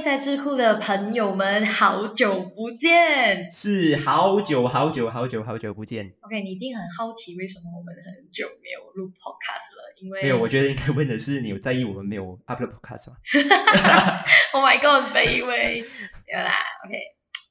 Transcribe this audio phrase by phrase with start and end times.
[0.00, 3.50] 迎在智库的朋友们，好久不见。
[3.52, 6.10] 是好久好久好久好久不见。
[6.22, 13.16] OK，你一定很好奇为什么我们很久没有录 Podcast 了，因为没有，我觉得应该问的是你有在意我们没有 upload podcast 吗？
[14.54, 15.80] Oh my God，卑微。
[15.80, 16.54] 有啦
[16.86, 16.98] ，OK，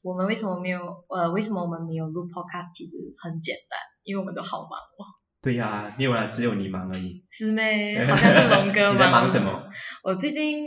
[0.03, 2.73] 我们为什么没有呃，为什么我们没有录 Podcast？
[2.73, 5.05] 其实很简单，因为我们都好忙哦。
[5.41, 7.23] 对呀、没有啦，只有你忙而已。
[7.29, 8.03] 是咩？
[8.09, 9.69] 好像是龙哥你在忙什么？
[10.03, 10.65] 我最近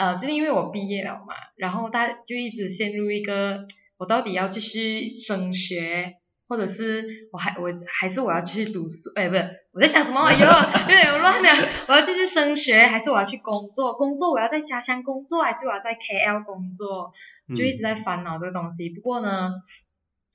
[0.00, 3.66] 呃，最近因为我毕业了嘛，然后大就一直陷入一个
[3.98, 6.14] 我到底要继续升学，
[6.48, 9.10] 或者是我还我还是我要继续读书？
[9.14, 10.22] 哎，不是我在讲什么？
[10.24, 11.68] 哎呦，有点乱了。
[11.86, 13.92] 我要继续升学，还是我要去工作？
[13.92, 17.12] 工作我要在家乡工作，还是我要在 KL 工作？
[17.54, 18.88] 就一直在烦恼这个东西。
[18.88, 19.52] 不过呢，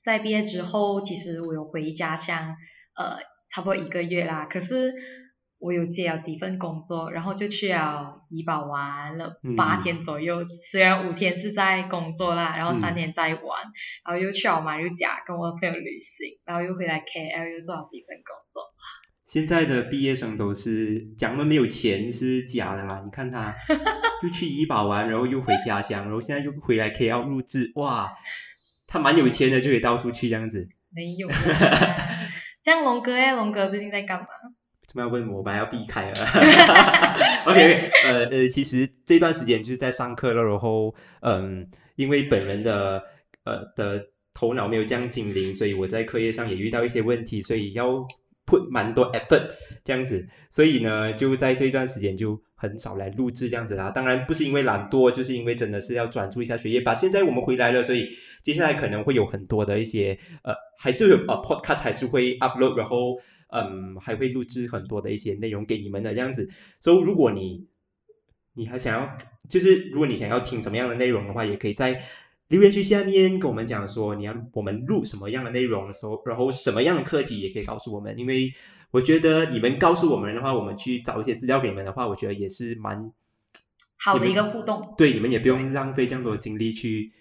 [0.04, 2.56] 在毕业之后，其实我有回家乡，
[2.96, 3.18] 呃，
[3.50, 4.46] 差不多一个月啦。
[4.46, 4.94] 可是
[5.66, 10.46] 我有接了几份工作，然后就去了怡保玩了嗯八天左右。
[10.72, 13.44] 虽然五天是在工作啦，然后三嗯天在玩，
[14.06, 18.62] 然后又去了马六甲跟我的朋友旅行，然后又回来 KL 又做了几份工作。
[19.26, 23.02] 现在的毕业生都是讲他们没有钱是假的啦。
[23.04, 23.52] 你看他
[24.22, 28.14] 又去怡保玩，然后又回家乡，然后现在又回来 KL 录制，哇，
[28.86, 30.68] 他蛮有钱的，就可以到处去这样子。
[30.94, 31.36] 没有啦。
[32.64, 34.28] 这样龙哥哎，龙哥最近在干嘛？
[34.96, 35.40] 怎么要问我？
[35.40, 36.14] 我本来要避开了。
[37.46, 43.04] OK，呃呃，其实这段时间就是在上课了，然后嗯，因为本人的
[43.44, 44.02] 呃的
[44.34, 47.90] 头脑没有这样精灵，所以我在课业上也遇到一些问题，所以要
[48.46, 49.50] put 蛮多 effort
[49.84, 53.92] 这样子，所以呢，就在这一段时间就很少来录制这样子啦。
[53.92, 56.94] 当然不是因为懒惰，就是因为真的是要专注一下学业吧。
[56.94, 58.08] 现在我们回来了，所以
[58.42, 63.18] 接下来可能会有很多的一些呃，还是有呃 podcast 还是会 upload，然后。
[63.48, 66.50] 嗯，还会录制很多的一些内容给你们的这样子。
[66.80, 67.68] 所以如果你
[68.54, 69.18] 你还想要，
[69.50, 72.02] 就是如果你想要听什么样的内容的话，也可以在
[72.48, 78.18] 留言区下面跟我们讲说你要我们录什么样的内容的时候，然后什么样的课题也可以告诉我们。
[78.18, 78.54] 因为
[78.92, 83.12] 我觉得你们告诉我们的话，我们去找一些资料给你们的话，我觉得也是蛮
[83.98, 84.94] 好的一个互动。
[84.98, 87.12] 对，你们也不用浪费这样多的精力去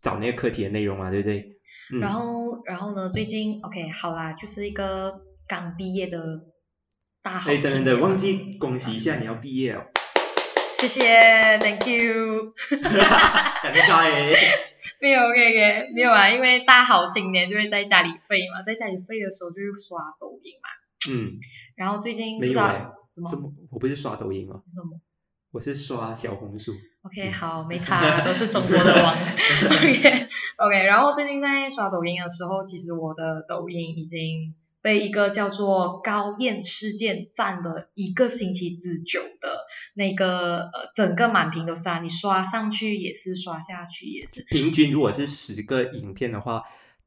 [0.00, 1.48] 找那个课题的内容嘛，对不对？
[1.92, 3.08] 嗯、然后，然后呢？
[3.08, 6.16] 最近 OK 好啦，就是一个刚毕业的
[7.22, 9.84] 大好哎，等等等，忘记恭喜一下，你要毕业哦，
[10.78, 11.02] 谢谢
[11.58, 12.54] ，Thank you。
[12.80, 14.32] 尴尬哎。
[14.98, 20.70] 没有 OK OK 没有啊，因为大好青年就会在家里废嘛，在家里废的时候就会刷抖音嘛。
[21.12, 21.36] 嗯，
[21.76, 24.98] 然后最近不知道没有哎，怎么我不是刷抖音哦，什么
[25.50, 26.72] 我是刷小红书。
[27.02, 29.14] OK 好没差，都是中国的网。
[29.68, 44.44] OK OK，然后最近在刷抖音的时候，其实我的抖音已经被一个叫做高燕事件占了一个星期之久的那个呃整个满屏都是啊，你刷上去也是，刷下去也是。
[44.50, 46.62] 平均如果是十个影片的话，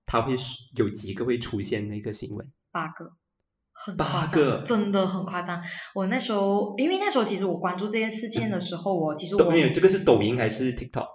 [0.05, 0.33] 它会
[0.75, 2.49] 有几个会出现那个新闻？
[2.71, 3.11] 八个，
[3.73, 5.61] 很八夸张个真的很夸张。
[5.93, 11.07] 我那时候，因为那时候其实我关注这件事件的时候，我其实我抖音这个是抖音还是 TikTok？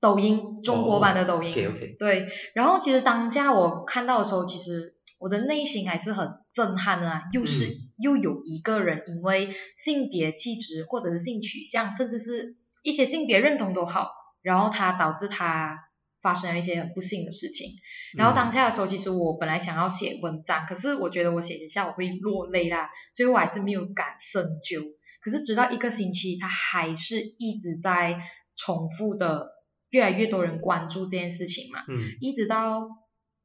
[0.00, 2.26] 抖音中国版的抖音、OK OK，对。
[2.54, 4.91] 然后其实当下我看到的时候，其实
[5.22, 14.10] 我的内心还是很震撼的啊，又是、嗯又有一个人因为性别气质或者是性取向，甚至是一些性别认同都好，
[14.42, 15.78] 然后他导致他
[16.20, 17.76] 发生了一些很不幸的事情。
[18.16, 24.82] 然后当下的时候，其实我本来想要写文章，可是我觉得我写一下我会落泪啦，所以我还是没有敢深究。
[25.20, 28.18] 可是直到一个星期，他还是一直在
[28.56, 29.52] 重复的，
[29.90, 32.88] 越来越多人关注这件事情嘛，嗯一直到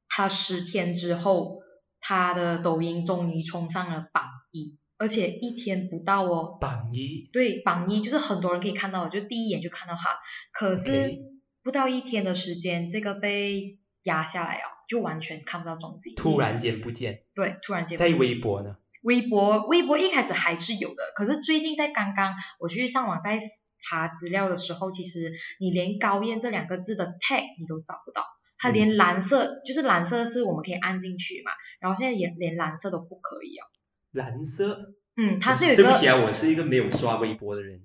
[0.09, 1.59] 他十天之后，
[1.99, 10.17] 他的抖音终于冲上了榜一，而且一天不到哦，榜一对，榜一就是很多人可以看到的，就第一眼就看到他。
[10.51, 11.17] 可是
[11.63, 16.15] 不到一天的时间，这个被压下来哦，就完全看不到踪迹。
[16.15, 18.77] 突然间不见，对，突然间在不见微博呢？
[19.03, 23.39] 微博，微博一开始还是有的，可是最近在刚刚我去上网在
[23.77, 28.23] 查资料的时候，其实你连高燕这两个字的 tag 你都找不到，
[28.57, 33.65] 它连蓝色、就是蓝色是我们可以按进去嘛，然后现在也连蓝色都不可以哦。
[34.11, 34.93] 蓝色？
[35.15, 37.81] 嗯，它是有一个对不起啊，我是一个没有刷微博的人。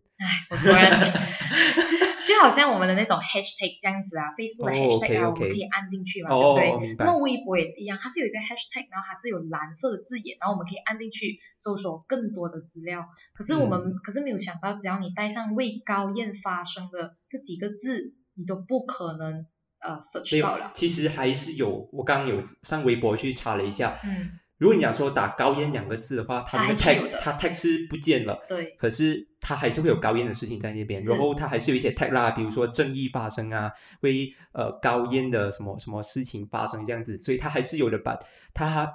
[0.50, 0.88] 我突然
[2.24, 6.94] 就好像我们的那种 hashtag 这样子啊，Facebook 的哦 hashtag 啊 OK，OK 我们可以按进去嘛，哦对不对？
[6.94, 13.08] 那么微博也是一样，它是有一个 hashtag，然后它是有蓝色的字眼，然后我们可以按进去搜索更多的资料。
[13.34, 19.46] 可是我们、嗯可是没有想到，只要你带上为高燕发声的这几个字，你都不可能
[19.82, 20.70] 呃没 search 到了，。
[20.74, 21.88] 其实还是有。
[21.92, 38.16] 我刚刚有上微博去查了一下，嗯如果你讲说打高烟两个字的话，它那个 tag 它 tag 是不见了，对可是它还是会有高烟的事情在那边，然后它还是有一些 tag 啦，比如说正义发生啊，会呃高烟的什么什么事情发生这样子，所以它还是有的把
[38.54, 38.88] 它。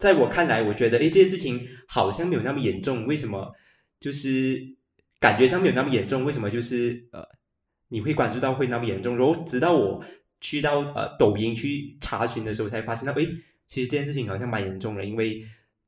[0.00, 3.52] 在我看来，我觉得诶，这件事情好像没有那么严重，为什么？
[4.00, 4.60] 就是
[5.20, 6.50] 感觉上没有那么严重，为什么？
[6.50, 7.24] 就是呃，
[7.88, 10.04] 你会关注到会那么严重，然后直到我
[10.40, 13.26] 去到呃抖音去查询的时候，才发现到诶，
[13.66, 15.42] 其实这件事情好像蛮严重的，因为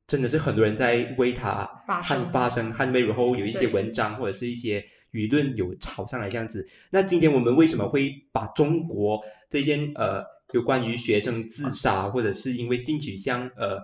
[0.07, 4.83] 真的是很多人在为他捍发声捍卫，然后有一些文章或者是一些
[5.13, 6.67] 舆论有炒上来这样子。
[6.89, 10.23] 那今天我们为什么会把中国这件呃
[10.53, 13.77] 有关于学生自杀或者是因为性取向呃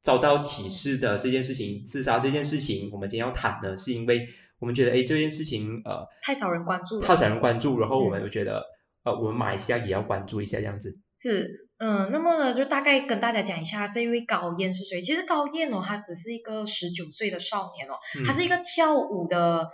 [0.00, 3.78] 遭到歧视的这件事情自杀这件事情，我们今天要谈呢？
[3.78, 4.26] 是因为
[4.62, 7.06] 我们觉得诶这件事情呃太少人关注了。
[7.06, 8.64] 太少人关注，然后我们嗯又觉得
[9.02, 10.94] 呃我们马来西亚也要关注一下这样子。
[11.20, 15.02] 是，嗯，那么呢，就大概跟大家讲一下这位高燕是谁。
[15.02, 19.68] 其实高燕哦，他只是一个十九岁的少年哦，嗯他是一个跳舞的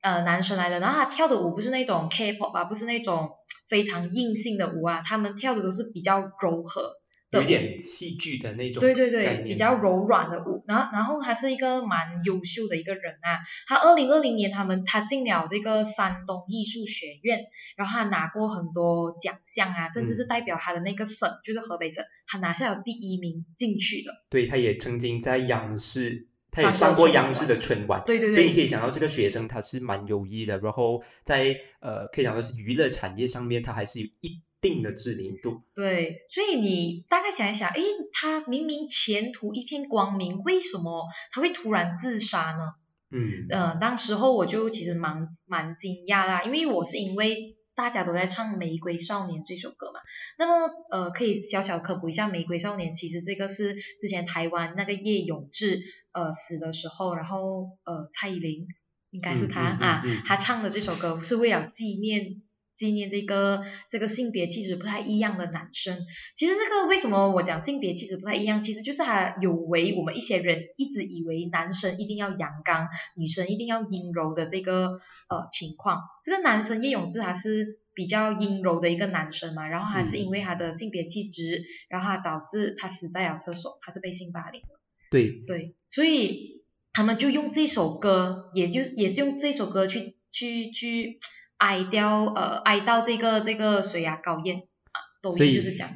[0.00, 3.30] 呃男生来的，然后他跳的舞不是那种 K-pop 啊，不是那种
[3.68, 6.92] 非常硬性的舞啊，他们跳的都是比较柔和
[7.30, 13.38] 有一点戏剧的那种对对对，比较柔软的舞，然后然后他是一个蛮优秀的一个人啊。
[13.68, 17.38] 他二零二零年他们他进了这个山东艺术学院，
[17.76, 24.12] 然后他拿过很多奖项啊，甚至是嗯代表他的那个省，就是河北省，他拿下了第一名进去的。
[24.28, 28.02] 对，他也曾经在央视，他也上过春上过央视的春晚。
[28.04, 35.62] 对对对所以你可，以想到这个学生他是蛮优异的，然后在呃可以讲说是娱乐产业上面，他还是有一定的知名度。
[35.74, 42.74] 对，所以你大概想一想，诶，他明明前途一片光明，为什么他会突然自杀呢？
[43.10, 50.00] 嗯，呃，当时候我就其实蛮蛮惊讶啦，因为我是因为大家都在唱《玫瑰少年》这首歌嘛，
[50.38, 55.80] 那么呃可以小小科普一下，《玫瑰少年》其实这个是之前台湾那个叶永志
[56.12, 58.66] 呃死的时候，然后呃蔡依林
[59.10, 62.42] 应该是他、嗯嗯嗯啊嗯，他唱的这首歌是为了纪念。
[62.80, 65.98] 纪念这个这个性别气质不太一样的男生，
[66.34, 74.98] 其实这个为什么我讲性别气质不太一样，其实就是他有违我们一些人一直以为男生一定要阳刚，女生一定要阴柔的这个
[75.28, 76.00] 呃情况。
[76.24, 84.68] 这个男生叶永志他是比较阴柔的一个男生嘛，然后他是嗯因为他的性别气质，然后他导致他死在了厕所，他是被性霸凌的。
[85.10, 86.62] 对，对，所以
[86.94, 91.18] 他们就用这首歌，也就也是用这首歌去去去
[91.60, 94.56] 哀掉呃哀到这个这个谁呀、高燕
[94.92, 95.88] 啊，抖音就是讲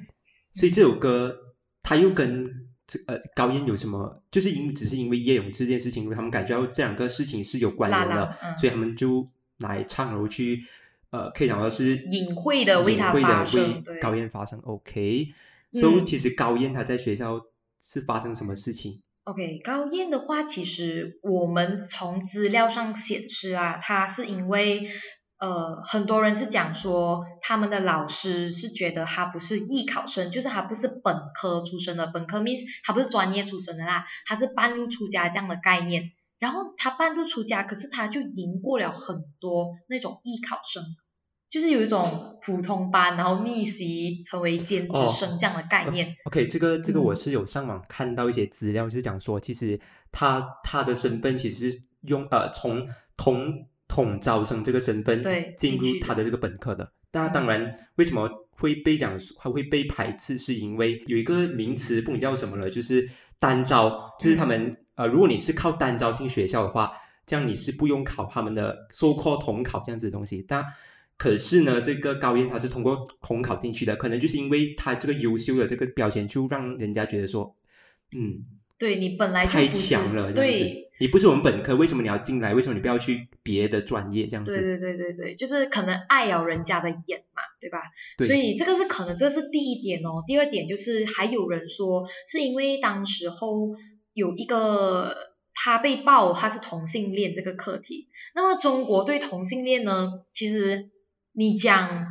[0.52, 1.34] 所以这首歌
[1.82, 4.22] 他又跟这呃高燕有什么？
[4.30, 9.26] 就是因只是因为叶永志这件事情，他们感觉到这两个事情是有关联的，所以他们就
[9.58, 10.64] 来唱，然后去
[11.10, 14.60] 呃可以讲到是隐晦的为他隐晦发地为高燕发声。
[14.60, 15.28] OK，
[15.72, 17.40] 所以嗯其实高燕他在学校
[17.82, 24.90] 是发生什么事情？OK，高燕的话，其实我们从资料上显示啊，她是因为
[25.38, 36.12] 呃，很多人是讲说他们的老师是觉得他不是艺考生，就是他不是本科出身的，本科 means 他不是专业出身的啦，他是半路出家这样的概念。
[36.38, 40.82] 然后他半路出家，可是他就赢过了很多那种艺考生，
[41.48, 46.14] 就是有一种普通班然后逆袭成为兼职哦生这样的概念。
[46.24, 49.80] OK，这个这个嗯我是有上网看到一些资料，就是讲说，其实
[50.12, 56.90] 他他的身份其实用呃从统统招生这个身份对进入他的这个本科的。
[57.12, 63.08] 那当嗯然，为什么会被讲还会被排斥，是因为有一个名词不知叫什么了，就是
[63.38, 66.90] 单招，就是他们、呃，如果你是靠单招进学校的话，
[67.24, 70.64] 这样你是不用考他们的 so called 统考这样子的东西，但
[71.16, 77.54] 可是呢，这个高音他是通过统考进去的，可能就是因为他这个优秀的这个标签，就让人家觉得说，
[78.16, 78.42] 嗯，
[78.76, 80.83] 对你本来就太强了，对。
[80.98, 82.54] 你不是我们本科，为什么你要进来？
[82.54, 84.52] 为什么你不要去别的专业这样子？
[84.52, 87.82] 对对对对对，就是可能碍了人家的眼嘛，对吧？
[88.16, 90.22] 对所以这个是可能这是第一点哦。
[90.26, 93.74] 第二点就是还有人说是因为当时候
[94.12, 95.16] 有一个
[95.52, 100.90] 他被爆他是同性恋这个课题，那么中国对同性恋呢，其实
[101.32, 102.06] 你讲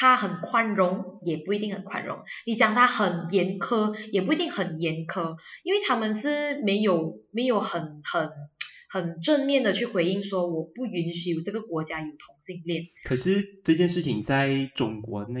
[0.00, 8.30] 他很宽容，也不一定很宽容；你讲他很严苛，也不一定很严苛，因为他们是没有没有很很
[8.88, 12.82] 很正面的去回应说我不允许这个国家有同性恋。
[13.04, 15.40] 可是这件事情在中国那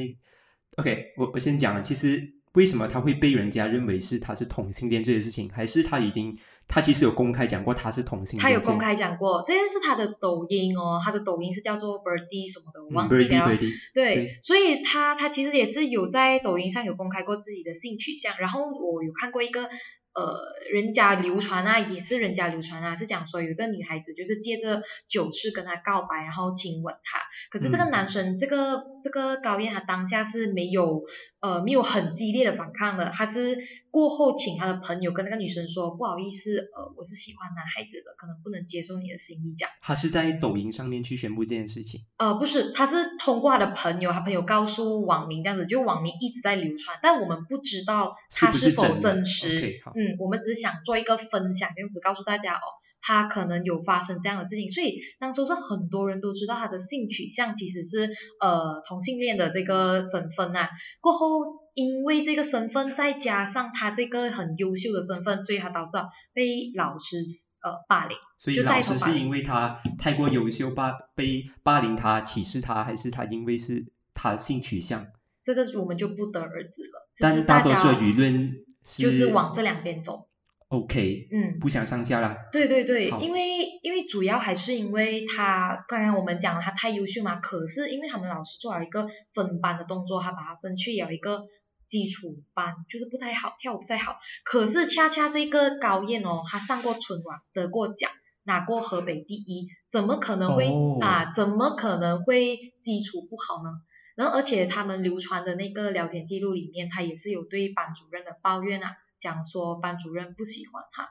[0.76, 6.36] ，OK，我我先讲了，其实为什么他会被人家认为是他是同性恋这件事情，还是他已经
[6.70, 13.46] 他其实有公开讲过他是同性恋，他有公开讲过，这个是他的抖音哦，他的抖音是叫做 Birdy 什么的，我忘记了。
[13.46, 19.68] Birdy，对，所以他他其实也是有在抖音上有公开过自己的性取向，然后我有看过一个
[20.12, 20.40] 呃
[20.72, 27.90] 人家流传啊，也是人家流传啊，是讲说有一个女孩子就是借着酒势跟他告白，然后亲吻他，可是这个嗯。
[27.90, 31.02] 男生、这个这个高燕他当下是没有
[31.40, 33.58] 呃没有很激烈的反抗的，他是
[33.90, 39.72] 过后请他的朋友跟那个女生说不好意思，呃我是喜欢男孩子的，可能不能接受你的心意这样。
[39.82, 42.02] 他是在抖音上面去宣布这件事情。
[42.16, 49.80] 呃，不是，他是通过他的朋友，他朋友告诉网民这样子，就网民一直在流传，但我们不知道他是否真实。
[49.94, 52.66] 嗯，我们只是想做一个分享，这样子告诉大家哦，
[53.02, 60.68] 他可能有发生这样的事情，所以当初是很多人都知道他的性取向其实是呃同性恋的这个身份啊。
[61.00, 65.98] 过后因为这个身份，再加上他这个很优秀的身份，所以他导致
[66.32, 67.16] 被老师
[67.62, 68.16] 呃霸凌。
[68.38, 73.84] 所以老师是因为他太过优秀霸被霸凌他歧视他，还是他因为是
[74.14, 75.06] 他性取向？
[75.42, 77.08] 这个我们就不得而知了。
[77.18, 78.52] 但大多数的舆论
[78.84, 80.26] 就是往这两边走。
[80.68, 82.36] OK，嗯，不想上架啦。
[82.52, 83.40] 对对对，因为
[83.82, 91.44] 因为主要还是因为他刚刚我们讲了他太优秀嘛，可是因为他们老师做了一个分班的动作，他把他分去有一个
[91.90, 94.20] 基础班，就是不太好，跳舞不太好。
[94.44, 98.12] 可是恰恰这个高燕哦，她上过春晚，得过奖，
[98.44, 101.32] 拿过河北第一，怎么可能会、哦啊？
[101.34, 103.70] 怎么可能会基础不好呢？
[104.14, 111.08] 然后而且他们流传的那个聊天记录里面，他也是有对班主任的抱怨啊，讲说班主任不喜欢他。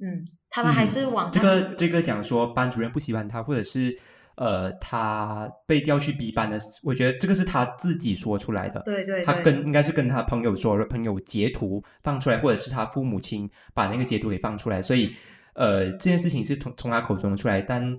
[0.00, 4.00] 嗯，他们还是往这上个这个讲说班主任不喜欢他，或者是
[4.38, 8.80] 呃他被调去 B 班的，我觉得这个是他自己说出来的。
[8.86, 15.12] 对对对，他跟应该是跟他朋友说，朋友截图放出来，或者是他父母亲把那个截图给放出来，所以
[15.54, 17.98] 呃这件事情是从从他口中出来，但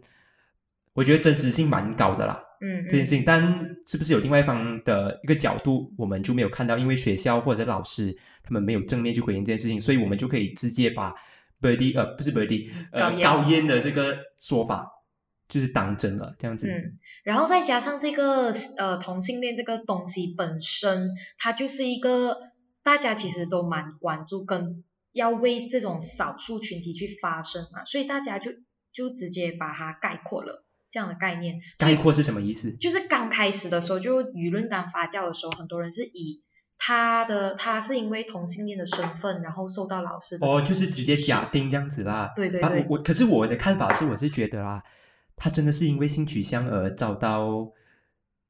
[0.94, 2.42] 我觉得真实性蛮高的啦。
[2.62, 3.42] 嗯这件事情，但
[3.86, 11.14] 是不是有另外一方的一个角度，我们就没有看到，因为学校或者老师他们没有正面去回应这件事情，所以我们就可以直接把
[11.62, 14.90] Birdy 呃不是 Birdy 呃高燕高燕的这个说法
[15.50, 16.72] 就是当真了，这样子。
[16.72, 22.38] 嗯，然后再加上这个呃同性恋这个东西本身，它就是一个
[22.84, 28.52] 大家其实都蛮关注跟要为这种少数群体去发声嘛，所以大家就
[28.94, 31.60] 就直接把它概括了这样的概念。
[31.78, 32.72] 概括是什么意思？
[32.78, 36.44] 就是刚开始的时候，就舆论刚发酵的时候，很多人是以
[36.78, 42.14] 他的他是因为同性恋的身份，然后受到老师的哦，就是直接假定这样子啦。
[42.14, 44.84] 啊，对对对我我可是我的看法是，我是觉得啦，
[45.40, 47.72] 他真的是因为性取向而遭到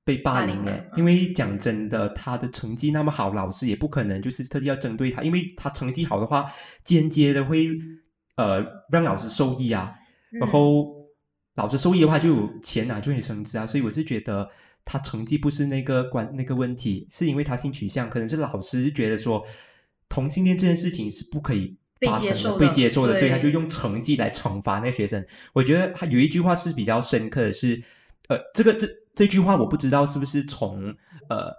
[0.04, 0.90] 被霸霸凌诶。
[0.92, 6.52] 嗯因为讲真的，他的成绩那么好，老师也不可能就是特地要针对他，因为他成绩好的话，
[6.84, 7.70] 间接的会
[8.36, 9.96] 呃让老师受益啊。
[10.32, 11.08] 然嗯后
[11.56, 13.66] 老师受益的话，就有钱拿，就可以升职啊。
[13.66, 14.50] 所以我是觉得
[14.86, 19.46] 他成绩不是那个关那个问题，是因为他性取向，可能是老师觉得说
[20.08, 25.24] 同性恋这件事情是不可以被发生的、接受被接受的，所以他就用成绩来惩罚那个学生。
[25.54, 27.84] 我觉得他有一句话是比较深刻的是，
[28.30, 30.96] 呃，这个这这句话我不知道是不是从
[31.30, 31.52] 呃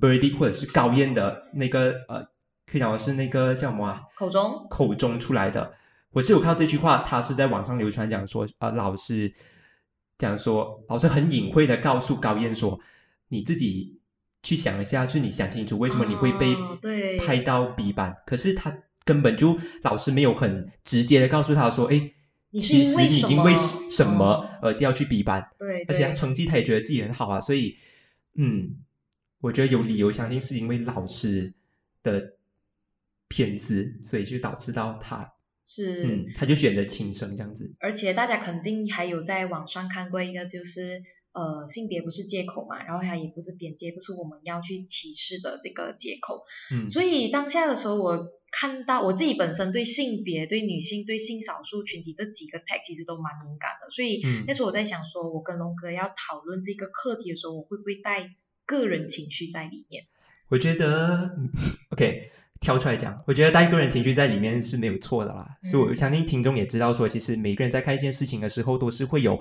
[0.00, 2.22] Birdy 或者是高燕的那个呃，
[2.66, 4.02] 可以讲的是那个叫什么啊？
[4.16, 5.74] 口中口中出来的。
[6.12, 9.32] 我是有看到这句话，他是在网上流传讲说，呃、老师
[10.18, 12.78] 讲说，老师很隐晦的告诉高燕说，
[13.28, 14.00] 你自己
[14.42, 18.76] 去想一下，就是你想清楚为什么你会被哦对派到 B 班，可是他
[19.10, 22.12] 根本就老师没有很直接的告诉他说，哎，
[22.50, 23.58] 你是其实因为什你因为么
[23.90, 27.76] 什么哦而调去 B 班，对，而且他成绩他也觉得自己很好啊，所以
[28.36, 28.76] 嗯，
[29.40, 31.52] 我觉得有理由相信是因为老师
[32.04, 32.34] 的
[33.26, 35.32] 偏执，所以就导致到他，
[35.66, 36.04] 是。
[36.04, 37.68] 嗯，他就选择轻生这样子。
[37.80, 41.02] 而且大家肯定还有在网上看过一个，就是
[41.32, 46.44] 呃性别不是借口嘛，然后它也不是边界，不是我们要去歧视的这个借口。
[46.72, 58.30] 嗯，所以当下的时候，我看到我自己本身对性别、对女性、对性少数群体这几个 tag 其实都蛮敏感的，所以嗯那时候我在想说，我跟龙哥要讨论这个课题的时候，我会不会带
[58.66, 60.04] 个人情绪在里面？
[60.48, 61.48] 我觉得嗯
[61.90, 62.32] OK。
[62.60, 65.48] 挑出来讲，我觉得带个人情绪在里面是没有错的啦。
[65.62, 69.40] 嗯所以我相信听众也知道说，其实每个人在看一件事情的时候，都是会有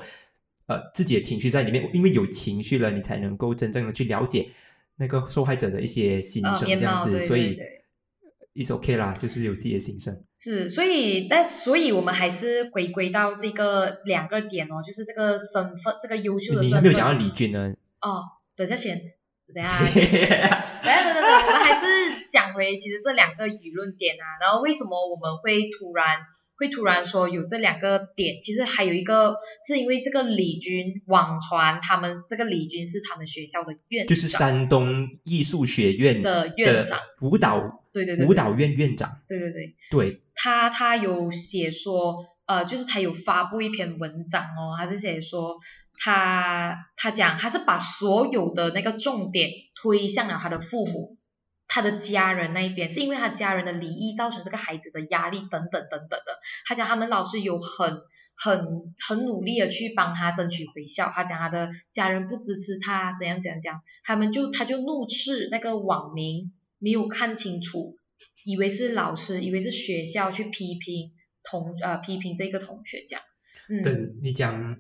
[0.69, 4.47] 呃自己的情绪在里面，因为有情绪了，你才能够真正的去了解
[4.95, 7.11] 那个受害者的一些心呃，声，这，样子。
[7.11, 7.75] 对所以对对。
[8.55, 10.23] is OK 啦，就是有自己的心声。
[10.35, 16.83] 是，所以但所以我们还是回归到这个两个点哦，就是这个身份，这个优秀的身份。
[16.83, 17.73] 没有讲到李军呢。
[18.01, 18.23] 哦，
[18.57, 18.99] 等一下先，
[19.53, 26.17] 等一下， 等一下，等等等，我们还是讲回其实这两个舆论点啊，然后为什么我们会突然
[26.59, 38.25] 会突然说有这两个点，其实还有一个是因为这个李军网传他们这个李军是他们学校的院长，就是山东艺术学院的院长，舞蹈对对对。
[38.25, 39.75] 舞蹈院院长，对对对。
[39.89, 42.25] 对，他他有写说。
[42.49, 45.59] 呃，就是他有发布一篇文章哦，他是写说
[45.99, 51.18] 他他讲他是把所有的那个重点推向了他的父母、
[51.69, 56.39] 他的家人那一边，是因为他家人的离异造成这个孩子的压力等等等等的。
[56.65, 58.01] 他讲他们老师有很
[58.35, 67.95] 很很努力的去帮他争取回校，他讲他的家人不支持他，怎样怎样讲，他们就他就怒斥那个网民没有看清楚，
[68.43, 71.13] 以为是老师，以为是学校去批评。
[71.41, 73.21] 同呃批评这个同学讲，
[73.81, 74.77] 等你讲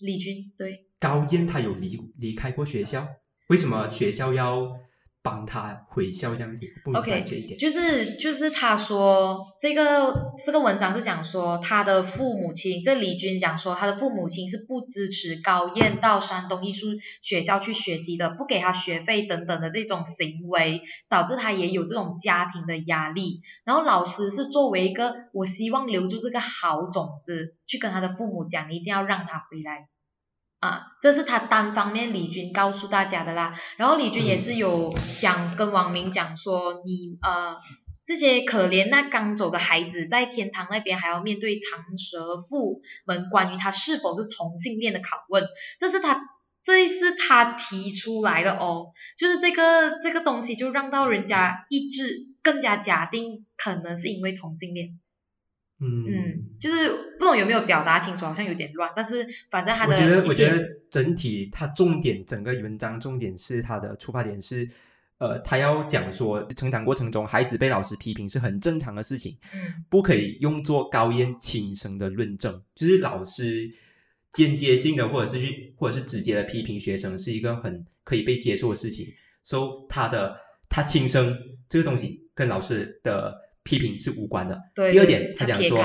[0.00, 3.08] 李军对高燕，他有离离开过学校，
[3.48, 4.78] 为什么学校要？
[5.26, 7.24] 帮他回校这样子，OK，
[7.58, 16.86] 就是就是他说这个这个文章是讲说他的父母亲，这李军讲说他的父母亲是不支持高燕到山东艺术
[17.22, 23.40] 学校去学习的，不给他学费等等的这种行为，导致他也有这种家庭的压力。
[23.64, 29.88] 然后老师是作为一个我希望留住这个好种子，去跟他的父母讲，一定要让他回来。
[30.58, 33.54] 啊，这是他单方面李军告诉大家的啦。
[33.76, 37.56] 然后李军也是有讲跟网民讲说，你呃
[38.06, 45.44] 这些可怜那刚走的孩子，在天堂那边还要面对长舌妇们关于他是否是同性恋的拷问。
[45.78, 46.20] 这是他
[46.64, 52.08] 这是他提出来的哦，就是这个这个东西就让到人家一致
[52.42, 54.98] 更加假定可能是因为同性恋。
[55.78, 64.66] 嗯，就是不懂有没有表达清楚，好像有点乱，但是反正他的，我觉得我觉得整体他重点整个文章重点是他的出发点是，
[65.18, 73.70] 呃，他要讲说成长过程中孩子被老师批评是很正常的事情，嗯，不可以用作高燕轻生的论证，就是老师
[74.32, 79.06] 间接性的或者是去或者是直接的批评学生是一个很可以被接受的事情，
[79.42, 80.38] 所以他的
[80.70, 81.36] 他轻生
[81.68, 83.44] 这个东西跟老师的。
[83.66, 84.62] 批评是无关的。
[84.74, 85.84] 第二点，他讲说，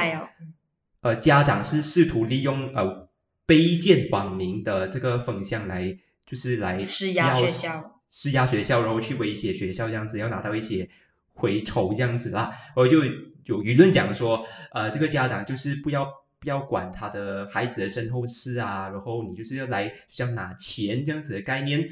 [1.02, 3.10] 呃，家长是试图利用呃
[3.48, 10.88] 卑贱网民的这个风向来，就是来施压学校，施压学校，然后去威胁学校这样子，要拿到一些
[11.34, 12.52] 回酬这样子啦。
[12.68, 13.04] 然后就
[13.46, 16.08] 有舆论讲说，呃，这个家长就是不要
[16.40, 21.90] 不要管他的孩子的身后事啊，然后你就是要来像拿钱这样子的概念。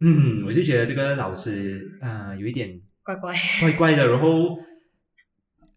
[0.00, 4.58] 嗯，我就觉得这个老师啊，有一点怪怪怪怪的，然后。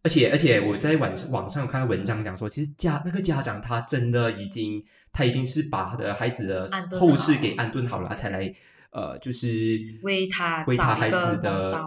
[0.02, 4.82] 而且而且我在网网上有看到文章讲说，其实家那个家长他真的已经
[5.12, 8.54] 他已经是把他的孩子的后事给安顿好了，才来
[8.92, 11.78] 呃就是为他为他孩子的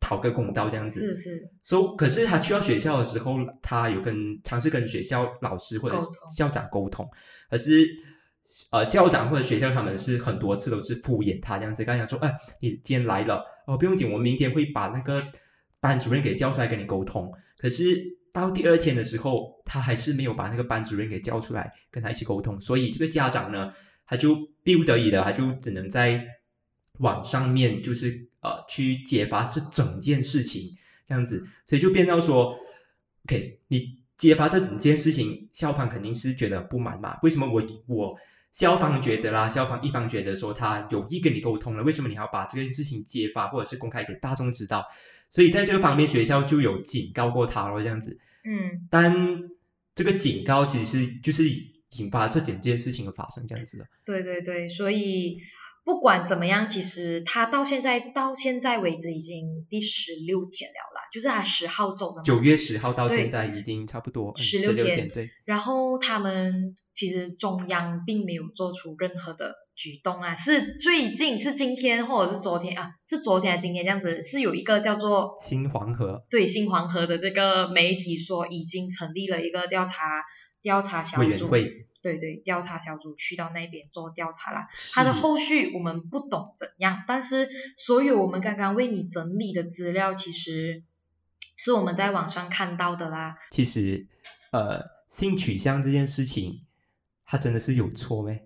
[0.00, 1.00] 讨个公道这样子。
[1.00, 1.50] 是是。
[1.62, 5.98] 说可是他去到学校的时候，他有跟尝试跟学校老师或者
[6.34, 7.06] 校长沟通，
[7.50, 7.86] 可是
[8.70, 15.22] 呃校长或者学校他们是很多次都是敷衍他这样子，刚讲说哎你今天来了哦不用紧，我明天会把那个。
[15.82, 23.74] 班主任给叫出来跟你沟通，可是到第二天的时候，他还是没有把那个班主任给叫出来跟他一起沟通，所以这个家长呢，
[24.06, 26.24] 他就逼不得已的，他就只能在
[26.98, 30.62] 网上面就是呃去揭发这整件事情
[31.04, 32.56] 这样子，所以就变到说
[33.26, 37.18] ，OK，你揭发这整件事情，校方肯定是觉得不满嘛？
[37.24, 38.16] 为什么我我
[38.52, 44.86] 校方觉得啦，消防一方觉得说他有意跟你沟通了，为什么你要把这件事情揭发或者是公开给大众知道？
[45.30, 48.18] 所以在这个方面，学校就有警告过他了，这样子。
[48.44, 49.14] 嗯，但
[49.94, 51.44] 这个警告其实是就是
[51.96, 53.86] 引发这整件事情的发生，这样子的。
[54.04, 55.38] 对对对，所以
[55.84, 62.22] 不管怎么样，其实他到现在到现在为止已经第十六天了啦，就是他十号走的。
[62.22, 65.30] 九月十号到现在已经差不多十六天，对。
[65.44, 69.54] 然后他们其实中央并没有做出任何的。
[69.74, 74.22] 举动啊，是最近是今天或者是昨天啊，是昨天还是今天这样子？
[74.22, 80.22] 是有一个叫做新黄河对新黄河的这个媒体说，已经成立了一个调查
[80.60, 81.48] 调查小组，
[82.02, 84.68] 对对，调查小组去到那边做调查啦。
[84.92, 90.82] 它的后续我们不懂怎样，但是所有我们刚刚为你整理的资料，其实
[91.56, 93.36] 是我们在网上看到的啦。
[93.52, 94.08] 其实，
[94.50, 96.66] 呃，性取向这件事情，
[97.24, 98.36] 它真的是有错没？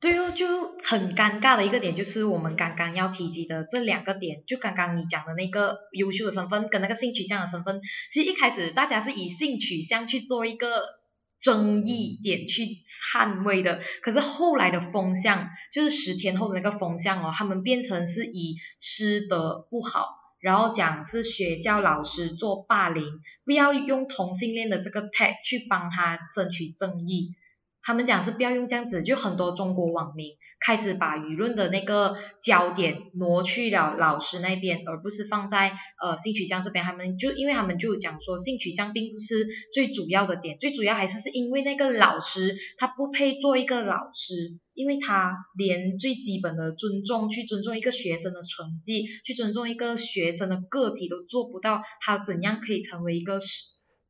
[0.00, 10.99] 对哦，就很尴尬的一个点，就是我们刚刚要提及的这两个点，就刚刚你讲的那个优秀的身份跟那个性取向的身份，其实一开始大家是以性取向去做一个
[11.40, 20.06] 争议点去捍卫的，可是后来的风向，就是十天后的那个风向哦，他们变成是以师德不好
[20.40, 23.04] 然后讲是学校老师做霸凌，
[23.44, 27.34] 不要用同性恋的这个 tag 去帮他争取正义。
[27.82, 36.84] 他们讲是不要用这样子，就很多中国网民开始把舆论的那个焦点挪去了老师那边，而不是放在呃性取向这边。
[36.84, 53.40] 他们就因为他们就讲说性取向并不是最主要的点，最主要还是是因为那个老师他不配做一个老师，因为他连最基本的尊重，去尊重一个学生的成绩，去尊重一个学生的个体都做不到，他怎样可以成为一个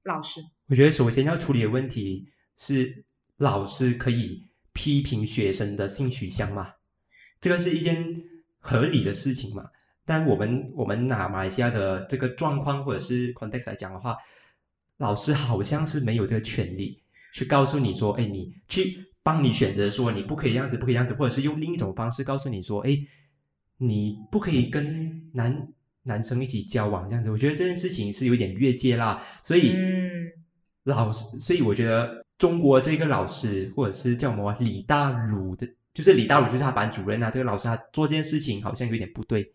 [0.02, 0.40] 老师？
[0.68, 2.26] 我觉得首先要处理的问题
[2.58, 3.04] 是。
[3.40, 6.74] 老师可以批评学生的性取向吗？
[7.40, 8.22] 这个是一件
[8.58, 9.64] 合理的事情嘛？
[10.04, 14.14] 但我们我们拿马来西亚的这个状况或者是 context 来讲的话，
[14.98, 22.98] 老师好像是没有这个权利去告诉你说，哎，你去帮你选择说你不可以这样子，不可以这样子，或者是用另一种方式告诉你说，哎，
[23.78, 25.66] 你不可以跟男
[26.02, 27.30] 男生一起交往这样子。
[27.30, 29.74] 我觉得这件事情是有点越界啦，所以
[30.82, 32.19] 老师，所以我觉得。
[32.40, 37.30] 中国这个老师，或者是叫什么李大儒的，就是李大儒就是他班主任啊。
[37.30, 39.52] 这个老师他做这件事情好像有点不对。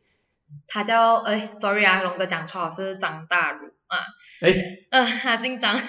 [0.68, 3.98] 他叫哎，sorry 啊，龙哥讲错，是张大儒啊。
[4.42, 4.54] 哎，
[4.92, 5.76] 嗯， 他姓张。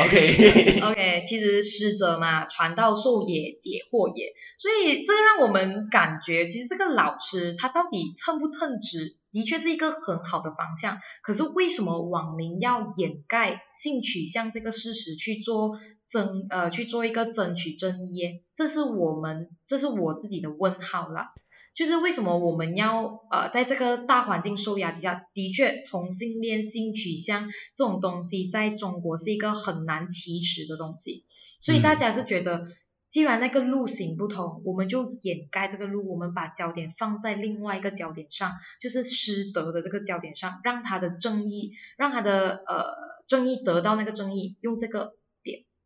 [0.00, 4.32] OK OK，其实师者嘛，传道授业解惑也。
[4.58, 9.18] 所以这个让我们感觉，其实这个老师他到底称不称职？
[9.30, 15.72] 的确是一个很好的方向，可是为什么网民要掩盖性取向这个事实去做
[16.14, 18.44] 争呃去做一个争取正义？
[18.54, 21.32] 这是我们这是我自己的问号了。
[21.74, 31.24] 就是为什么我们要呃在这个大环境受压底下，的确同性恋性取向这种东西在中国是一个很难启齿的东西，
[31.60, 32.68] 所以大家是觉得。
[33.06, 42.86] 既然那个路行不通，我们就掩盖这个路，我们把焦点放在另外一个焦点上，就是师德的这个焦点上，让他的正义，让他的呃
[43.28, 45.14] 正义得到那个正义，用这个点，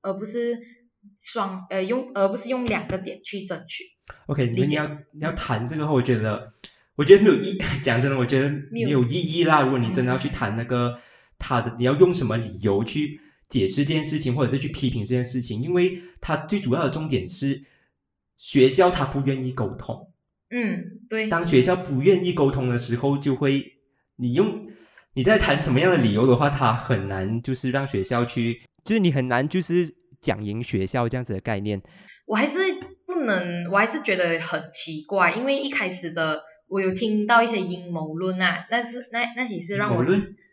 [0.02, 0.58] 而不是
[1.20, 3.84] 双呃用，而不是用两个点去争取。
[4.26, 6.52] OK，你们要你要谈这个话，我觉得
[6.96, 9.62] 我觉得没有意， 讲真的，我觉得没有意义啦。
[9.62, 10.98] 如果你真的要去谈那个
[11.38, 13.20] 他的，你要用什么理由去？
[13.48, 17.64] 解释这件事情，或者是去批评这件事情，因为他最主要的重点是
[18.36, 20.12] 学校他不愿意沟通。
[20.50, 21.28] 嗯，对。
[21.28, 23.78] 当学校不愿意沟通的时候，就会
[24.16, 24.67] 你用
[25.18, 31.82] 你在谈什么样的理由的话，他很难就是让学校去，就是你很难就是讲赢学校这样子的概念。
[32.24, 32.60] 我还是
[33.04, 40.04] 不能，我还是觉得很奇怪，因为一开始的我有听到一些阴谋论啊，那是那那也是让我。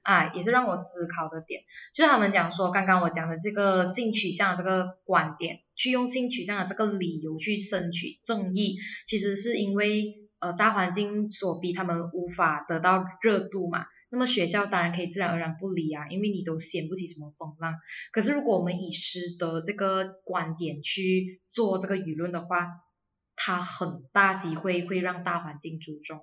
[0.02, 1.62] 啊，也是让我思考的点，
[1.94, 13.86] 就是他们讲说，刚刚我讲的这个性取向这个观点，去用性取向的这个理由去争取正义，其实是因为呃大环境所逼，他们无法得到热度嘛。
[14.10, 17.76] 那么学校当然可以自然而然不理啊，因为你都掀不起什么风浪。
[18.12, 22.68] 可是如果我们以师德这个观点去做这个舆论的话，
[23.36, 26.22] 它很大机会会让大环境注重。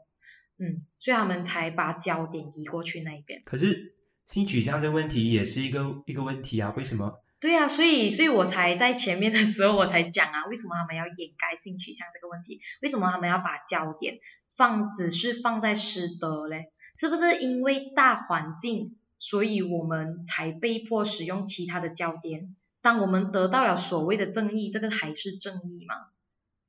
[0.58, 3.42] 嗯，所以他们才把焦点移过去那一边。
[3.44, 7.20] 可是性取向这问题也是一个一个问题啊，为什么？
[7.40, 12.60] 对啊，所以所以我才在前面的时候我才讲啊，为什么他们要掩盖性取向这个问题？
[12.80, 14.18] 为什么他们要把焦点
[14.56, 16.66] 放只是放在师德嘞？
[16.96, 22.54] 是不是因为大环境，所以我们才被迫使用其他的焦点？
[22.80, 25.94] 当我们得到了所谓的正义，这个还是正义吗？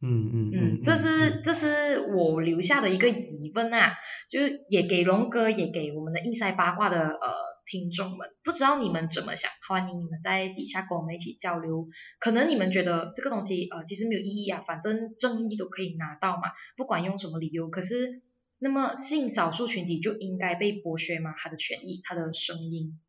[0.06, 3.94] 嗯嗯嗯，这是这是我留下的一个疑问啊，
[4.30, 7.34] 就是也给龙哥，也给我们的硬塞八卦的呃
[7.66, 9.50] 听众们，不知道你们怎么想？
[9.66, 11.88] 欢迎你们在底下跟我们一起交流。
[12.20, 17.70] 可能你们觉得这个东西呃其实没有意义啊，反正正义都可以拿到嘛，不管用什么理由。
[17.70, 18.22] 可是
[18.60, 21.34] 那么性少数群体就应该被剥削吗？
[21.38, 23.00] 他的权益，他的声音，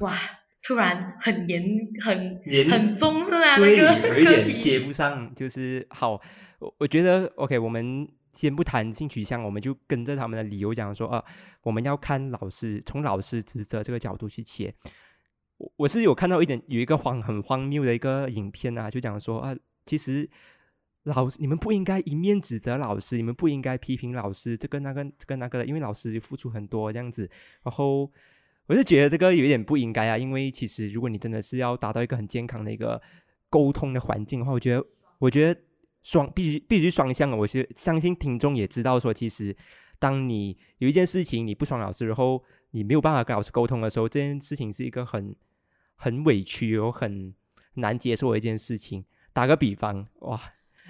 [0.00, 0.18] 哇。
[0.64, 1.60] 突然很严
[2.04, 6.12] 很很重是啊，对，有一点接不上，就是好，
[6.60, 11.24] 我我觉得 OK，我们先不谈性取向，我们就跟着他们的理由讲说啊，
[11.62, 14.72] 我们要看老师从老师职责这个角度去切。
[15.58, 19.52] 我我是有看到一点有一个荒很荒谬的一个影片啊，就讲说啊，
[19.84, 20.30] 其实
[21.04, 27.30] 老师你们不应该一面指责老师，你们不应该批评老师这个那个这个那个，因为老师付出很多这样子，
[27.62, 28.10] 然后。
[28.66, 33.02] 我是觉得这个有点不应该啊，因为其实如果你真的是要达到一个很健康的一个
[33.50, 34.86] 沟通的环境的话，我觉得，
[35.18, 35.60] 我觉得
[36.02, 37.36] 双必须必须双向的。
[37.36, 39.54] 我是相信听众也知道说，其实
[39.98, 45.34] 当你有一件事情你不爽老师，然后你没有办法跟老师沟通的时候，这件事情是一个很
[45.96, 47.34] 很委屈又很
[47.74, 49.04] 难接受的一件事情。
[49.32, 50.40] 打个比方，哇，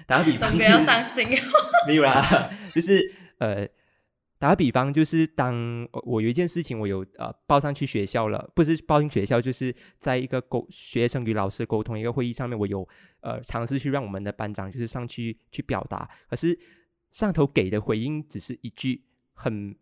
[0.07, 1.27] 打个比方，不要伤心，
[1.87, 3.67] 没有啦， 就是呃。
[4.39, 12.85] 打个比方，就是当我有一件事情我有呃报上去学校了，不是报进学校，就是在一个沟学生与老师沟通一个会议上面，我有
[13.21, 16.59] 呃尝试去让我们的班长就是上去去表达，可是
[17.09, 19.73] 上头给的回应只是一句很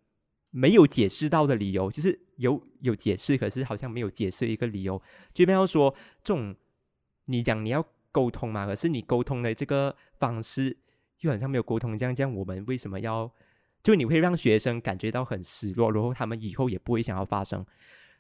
[0.52, 5.02] 没有解释到的理由，就是有有解释，可是好像没有解释一个理由，
[5.34, 5.92] 就比方说
[6.24, 6.56] 这种
[7.26, 10.78] 你讲你要沟通嘛，可是你沟通的这个方式。
[11.18, 13.32] 就好像没有沟通这样，这样我们为什么要？
[13.84, 17.64] 就你会让学生感觉到很失落，然后他们以后也不会想要发生。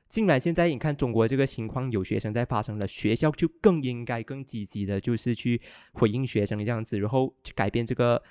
[0.08, 5.60] 进来现在你看中国这个情况，有学生在发生了，学校就更应该更积极的，就是去
[5.94, 8.22] 回应学生这样子，然后去改变这个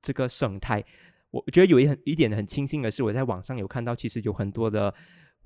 [0.00, 0.84] 这个生态。
[1.32, 4.94] 我觉得有一很一点很庆幸的是，我在网上有看到，其实有很多的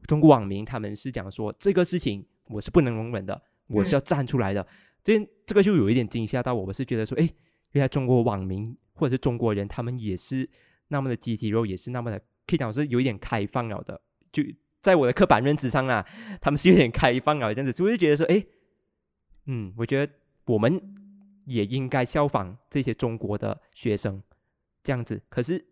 [0.07, 4.67] 中国网民，他们是讲说这个事情我是不能容忍的，我是要站出来的。
[5.07, 7.31] 这这个就有一点惊吓到我，我是觉得说，哎。
[7.73, 10.49] 原来中国网民或者是中国人，他们也是
[10.89, 14.01] 那么的集体，然后也是那么的可以讲是有一点开放了的。
[14.33, 14.43] 就
[14.81, 16.07] 在我的刻板认知上啊，
[16.41, 18.43] 他们是有点开放了这样子，所以就觉得说，哎，
[19.45, 20.11] 嗯，我觉得
[20.47, 20.81] 我们
[21.45, 24.23] 也应该效仿这些中国的学生
[24.83, 25.21] 这样子。
[25.29, 25.63] 可是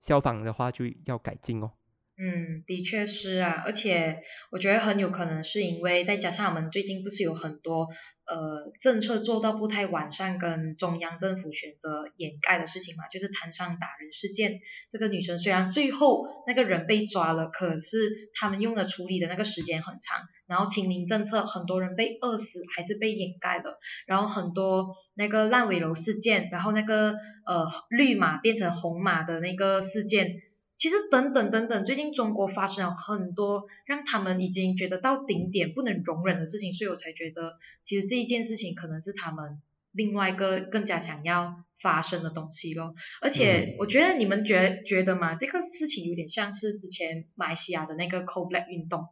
[0.00, 1.70] 效仿的话就要改进哦。
[2.18, 7.88] 嗯，的确是啊，而且我觉得很有可能是因为再加上我们最近不是有很多
[8.26, 14.60] 呃政策做到不太完善，跟中央政府选择掩盖的事情嘛，就是摊上打人事件。
[14.92, 27.14] 这个女生虽然最后那个人被抓了，可是他们用的处理的那个时间很长，然后清零政策很多人被饿死还是被掩盖了，然后很多那个烂尾楼事件，然后那个
[27.46, 30.42] 呃绿码变成红码的那个事件。
[30.76, 42.94] 其实等等等等，最近中国发生了很多让他们已经觉得到顶点不能容忍的事情，所以我才觉得其实这一件事情可能是他们另外一个更加想要发生的东西咯。
[43.20, 49.06] 而且我觉得你们觉觉得嘛，这个事情有点像是之前马来西亚的那个 Cold Black 运动。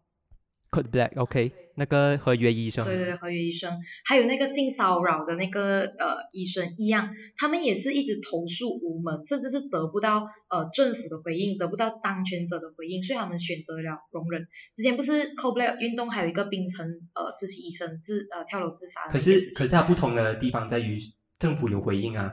[0.71, 14.47] Code Black，OK，那个合约医生，对对对，合约医生，还有那个性骚扰的那个呃医生一样，他们也是一直投诉无门，甚至是得不到呃政府的回应，得不到当权者的回应，所以他们选择了容忍。
[14.75, 19.09] 之前不是 Code Black 运动，还有一个冰城呃实习医生自呃跳楼自杀。
[19.11, 20.97] 可是可是它不同的地方在于
[21.39, 22.33] 政府有回应啊。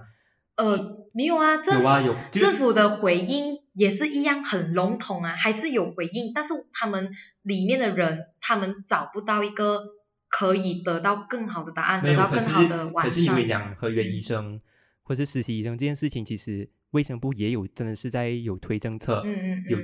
[0.58, 7.12] 呃，没有啊，政有啊有，政府的回应也是一样很笼统啊，还是有回应，但是他们
[7.44, 9.86] 里面的人，他们找不到一个
[10.30, 13.10] 可以得到更好的答案，得到更好的完善。
[13.10, 14.60] 可是因为讲合约医生
[15.04, 19.78] 或是实习医生这件事情，其实卫生部也有真的是在有推政策，嗯嗯嗯，有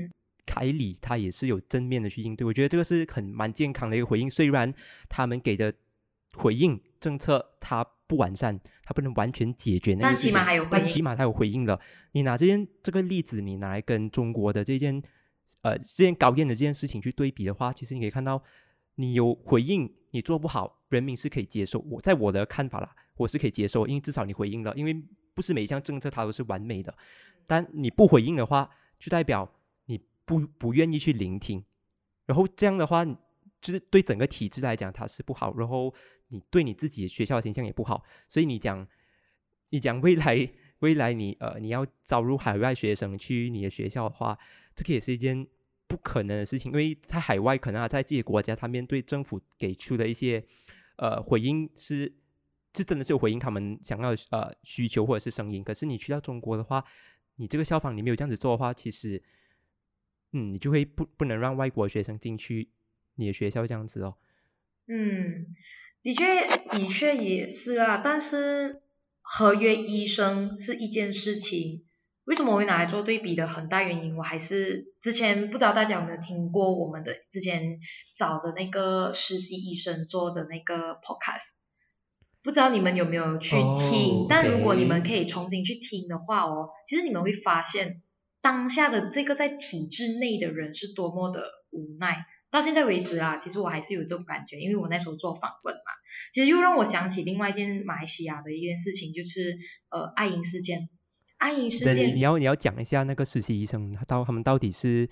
[0.48, 4.74] 凯里他也是有正面的去应对，我觉得这个是很蛮健康的一个回应，虽然
[5.08, 5.72] 他们给的
[6.34, 7.86] 回应政策他。
[8.14, 10.34] 不完善，它不能完全解决那个事情，
[10.70, 11.80] 但起码它有回应了。
[12.12, 15.02] 你拿这件这个例子，你拿来跟中国的这件
[15.64, 18.40] 呃这件高院的这件事情去对比的话，其实你可以看到，
[18.96, 21.80] 你有回应，你做不好，人民是可以接受。
[21.90, 24.72] 我在我的看法啦，我是可以接受，因为至少你回应了。
[24.76, 24.96] 因为
[25.34, 26.96] 不是每一项政策它都是完美的，
[27.48, 29.52] 但你不回应的话，就代表
[29.88, 31.64] 你不不愿意去聆听。
[32.26, 33.04] 然后这样的话，
[33.64, 35.58] 就是对整个体制来讲，它是不好。
[35.58, 35.92] 然后。
[36.30, 38.88] 你对你自己学校的形象也不好，所以你讲，
[39.70, 40.50] 你讲未来
[40.80, 44.36] 未来你呃你要招入海外学生去你的学校的话，
[44.74, 45.46] 这个也是一件
[45.86, 50.44] 不可能的事情，因为在海外可能在自己国家，他面对政府给出的一些
[50.96, 52.12] 呃回应是，
[52.76, 56.84] 是真的是有回应他们想要呃需求或者是声音，可是你去到中国的话，
[57.36, 59.22] 你这个校方你没有这样子做的话，其实
[60.32, 62.72] 嗯你就会不不能让外国学生进去
[63.16, 64.16] 你的学校这样子哦，
[64.88, 65.56] 嗯。
[66.02, 68.02] 的确，的确也是啊。
[68.04, 68.82] 但是
[69.22, 71.86] 合约医生是一件事情，
[72.26, 77.80] 为什么我会拿来做对比的很大原因，我还是之前不知道大家有没有听过我们的之前
[78.18, 81.54] 找的那个实习医生做的那个 podcast，
[82.44, 84.26] 不知道你们有没有去听？
[84.28, 88.02] 但如果你们可以重新去听的话哦，其实你们会发现
[88.42, 92.26] 当下的这个在体制内的人是多么的无奈。
[92.54, 95.92] 到现在为止啊，其实我还是有这种感觉，因为我那时候做访问嘛，
[96.32, 99.58] 其实又让我想起另外一件马来西亚的一件事情，就是
[99.90, 100.88] 呃爱因事件。
[101.40, 105.10] 爱因事件，你你要你要讲一下那个实习医生他到他们到底是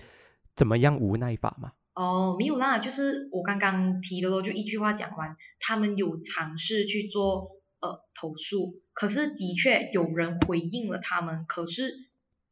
[0.56, 1.72] 怎么样无奈法嘛？
[1.96, 11.92] 哦，没有啦，就是我刚刚提的咯，就一句话讲完，他们有尝试去做呃投诉，可是的确有人回应了他们，可是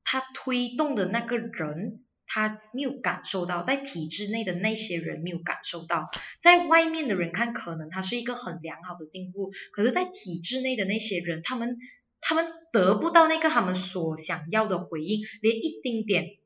[0.04, 2.04] 他推动的那个人。
[2.32, 6.10] 他没有感受到，在体制内的那些人没有感受到，
[6.42, 11.76] 在外面的人看可能他是一个很良好的进步，可是，在体制内的那些人，他们
[12.22, 16.38] 他们得不到那个他们所想要的回应，连一丁点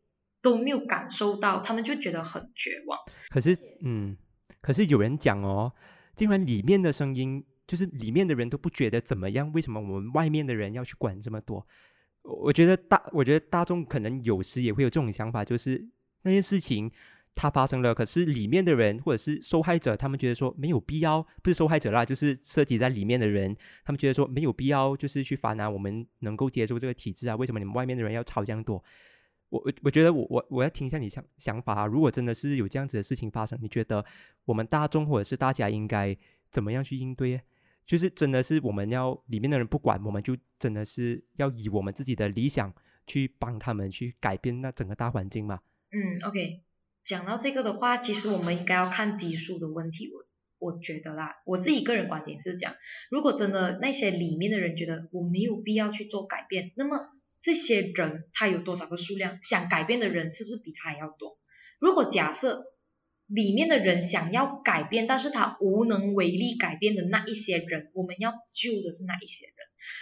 [0.42, 2.98] 都没有感受到，他们就觉得很绝望。
[3.30, 4.16] 可是，嗯，
[4.62, 5.74] 可是有人讲哦，
[6.16, 11.68] 竟然里面的声音，就是里面的人都不觉得怎么样，为什么我们外面的人要去管这么多？
[12.24, 15.88] 我我觉得大，我觉得大众可能有时也会有这种想法，就是
[16.24, 16.92] 那件事情
[17.36, 27.36] 它发生了，可是里面的人或者是受害者，他们觉得说没有必要，不是受害者啦，就是涉及在里面的人，他们觉得说没有必要，就是去烦恼我们能够接受这个体制啊？
[27.36, 28.84] 为什么你们外面的人要吵这样多？
[29.50, 31.86] 我我我觉得我我我要听一下你想想法啊！
[31.86, 34.04] 如果真的是有这样子的事情发生，你觉得
[34.46, 36.18] 我们大众或者是大家应该
[36.50, 37.40] 怎么样去应对？
[37.86, 42.74] 就是真的是我们要里面的人不管，我们就真的是要以我们自己的理想
[43.06, 45.60] 去帮他们去改变那整个大环境嘛？
[45.92, 46.62] 嗯，OK，
[47.04, 50.10] 讲到这个的话，其实我们应该要看基数的问题。
[50.14, 52.76] 我我觉得啦，我自己个人观点是讲，
[53.12, 57.10] 如果真的那些里面的人觉得我没有必要去做改变，那么
[57.42, 59.40] 这些人他有多少个数量？
[59.44, 61.38] 想改变的人是不是比他还要多？
[61.80, 62.73] 如果假设。
[63.28, 69.56] 里面的人想要改变，但是他无能为力改变的那一些人，我们要救的是那一些人。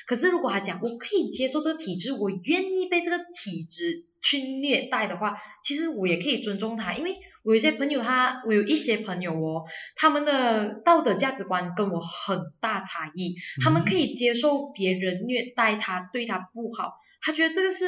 [0.06, 9.64] 可是如果他讲我可以接受这个体制，我愿意被这个体制去虐待的话，其实我也可以尊重他，因为我有些朋友，他我有一些朋友哦，
[9.96, 17.86] 他们的道德价值观跟我很大差异，他们可以接受别人虐待他，对他不好，他觉得这个是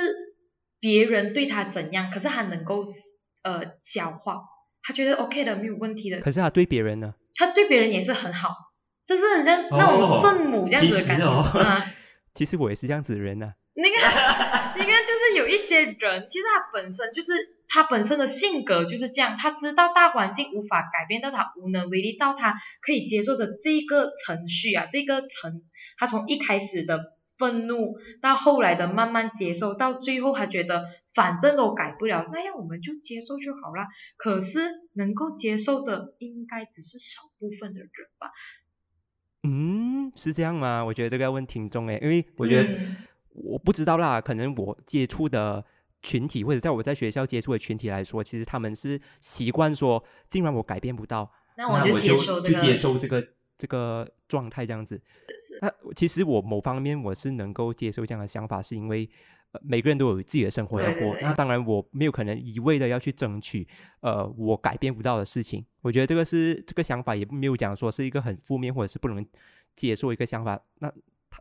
[0.79, 2.83] 别人对他怎样，可是他能够
[3.43, 4.41] 呃消化。
[4.83, 6.19] 他觉得 OK 的，没有问题的。
[6.19, 7.13] 可是他对别人呢？
[7.35, 8.49] 他对别人也是很好，
[9.07, 11.85] 就是很像那种圣母这样子的感觉啊。
[12.35, 13.53] 其实我也是这样子的人呢。
[13.75, 17.33] 那个，那个就是有一些人，其实他本身就是
[17.67, 25.63] 他本身的性格就是这样，他知道大环境无法改变，到他无能为力，到他可以接受的这个程序啊，这个程，
[25.97, 30.85] 他从一开始的愤怒，到后来的慢慢接受，到最后他觉得。
[31.13, 33.85] 反正都改不了，那样我们就接受就好了。
[34.17, 34.59] 可是
[34.93, 38.31] 能够接受的应该只是少部分的人吧？
[39.43, 40.83] 嗯，是这样吗？
[40.83, 42.79] 我觉得这个要问听众诶，因为我觉得
[43.29, 44.19] 我不知道啦。
[44.19, 45.63] 可能我接触的
[46.01, 54.99] 群体，或者在我在学校接触的群体来说，其实他们是习惯说，既然我改变不到，那我就接受就接受这个这个状态这样子。
[55.61, 59.07] 那其实我某方面我是能够接受这样的想法，是因为。
[59.61, 63.67] 每个人都有自己的生活要过，那当然我没有可能一味的要去争取，
[64.01, 65.63] 呃，我改变不到的事情。
[65.81, 69.23] 我觉得这个是这个想法也没有讲说是一个很负面或者是不能
[69.75, 70.91] 接受一个想法，那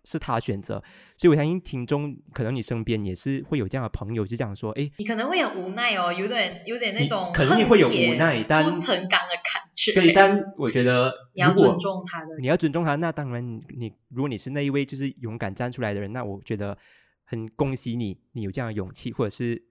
[0.05, 0.83] 是他选择。
[1.17, 9.93] 所以我相信听众可能你身边也是会有这样的朋友，就这样说，哎，你可能会很无奈哦，有点有点那种肯定会有无奈，但不成钢的感觉。
[9.95, 12.95] 对，但我觉得 你要尊重他的，你要尊重他。
[12.97, 13.43] 那当然，
[13.79, 16.77] 你如果你是那一位就是勇敢站出来的人，那我觉得。
[17.25, 19.63] 很恭喜你，你有这样的勇气，或者是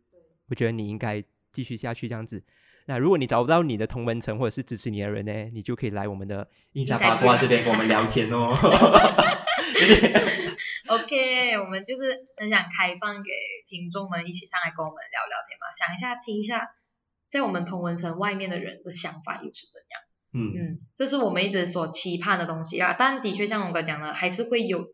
[0.50, 2.44] 我觉得你应该继续下去这样子。
[2.88, 8.50] 那如果你找不到你的同文层或者是支持你的人呢，你就可以来我们的印象八卦这边跟我们聊天哦。
[10.88, 13.30] OK，我们就是很想开放给
[13.68, 16.72] 听众们一起上来跟我们聊聊天嘛，想一下听一下，
[17.30, 20.02] 在我们同文层外面的人的想法又是怎样？
[20.34, 22.96] 嗯嗯，这是我们一直所期盼的东西啊。
[22.98, 24.92] 但的确像龙哥讲的，还是会有。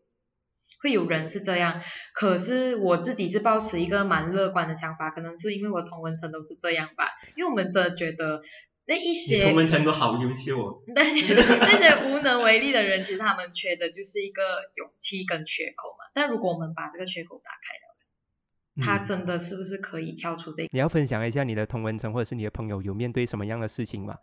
[0.80, 1.80] 会有人是这样，
[2.14, 7.04] 可是我自己是抱持一个蛮乐观的想法，可能是因为我同文层都是这样吧，
[7.36, 8.40] 因为我们真的觉得
[8.86, 14.42] 那一些同文层都好优秀哦， 但是那些无能为力的人，其实他们缺的就是一个
[14.76, 16.04] 勇气跟缺口嘛。
[16.14, 20.68] 但如果我们把这个缺口打开了，他真的是不是可以跳出这？
[20.70, 24.16] 你要分享一下你的同文层或者是你的朋友有面对什么样的事情吗？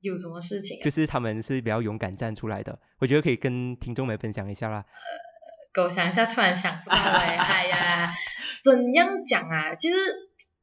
[0.00, 0.80] 有什么事情？
[0.82, 4.84] 就是他们是比较勇敢站出来的，我觉得可以跟听众们分享一下啦。
[5.72, 8.12] 给我想一下，突然想不到哎，哎呀，
[8.64, 9.74] 怎样讲啊？
[9.76, 9.96] 其实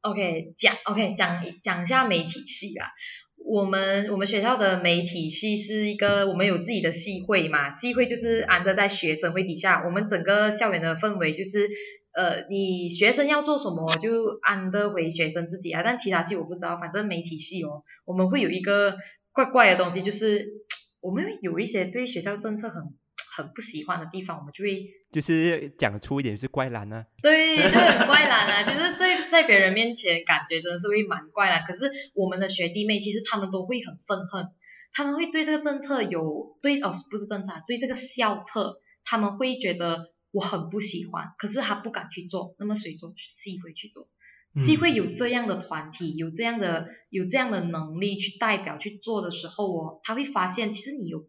[0.02, 2.88] ，OK，讲 OK，讲讲一下媒体系啊。
[3.36, 9.84] 我们我们学校的媒体系是一个，我们有自己的系会嘛，系会就是安着在学生会底下。
[9.86, 11.68] 我们整个校园的氛围就是，
[12.12, 15.82] 呃，你学生要做什么就安得回学生自己啊。
[15.82, 18.96] 但其他系我不知道，反正媒体系哦，我们会有一个
[19.32, 20.46] 怪怪的东西，就是
[21.00, 22.82] 我们有一些对学校政策很。
[23.38, 28.64] 很不喜欢的地方，我们就会就是讲出一点是怪懒啊，对，就很怪懒啊。
[28.66, 31.64] 其实，在在别人面前，感觉真的是会蛮怪懒。
[31.64, 34.48] 可是我们的学弟妹，其实他们都会很愤恨，
[34.92, 42.56] 他们会对这个政策有对哦，不是政策，对这个校策，他们会觉得我很不喜欢，可是他不敢去做。
[42.58, 43.14] 那么谁做？
[43.16, 44.08] 系会去做，
[44.66, 51.28] 系会有这样的团体，有这样的有这样的能力去代表去做的时候哦，他会发现其实你有。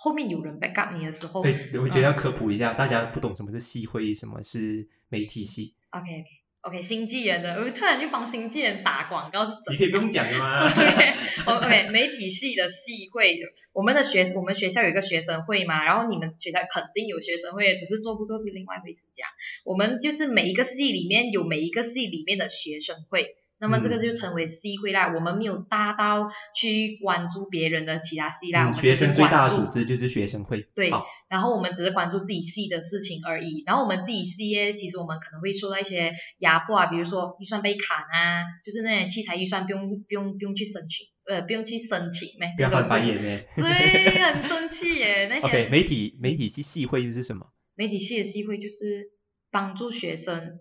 [0.00, 5.74] 后面有人 back up 你的时候，对，我觉得要科普一下，大家不懂什么是系会，什么是媒体系。
[5.90, 6.24] OK
[6.60, 10.60] OK，新纪元的，我突然就帮新纪元打广告是怎你可以不用讲的吗？
[11.46, 13.38] OK，媒体系的系会，
[13.72, 19.08] 我们的学我们学校有一个学生会嘛，然后你们学校肯定有学生会，只是做不做是另外一回事。
[19.12, 19.26] 讲，
[19.64, 25.12] 我们就是每一个系里面有每一个系里面的学生会，那么这个就成为系会啦。
[25.14, 30.66] 我们没有大到去关注别人的其他系啦，我嗯们学生最大的组织就是学生会。
[30.74, 30.90] 对，
[31.28, 33.62] 然后我们只是关注自己系的事情而已。
[33.66, 43.40] 然后我们自己系业，其实我们可能会受到一些压迫啊，比如说预算被砍啊，就是那些器材预算不用不用不用去申请，呃，不用去申请没，不要翻白眼呢。
[43.56, 45.26] 对，很生气耶。
[45.28, 47.46] 那些 OK，媒体媒体系系会是什么？
[47.74, 49.10] 媒体系的系会就是
[49.50, 50.60] 帮助学生，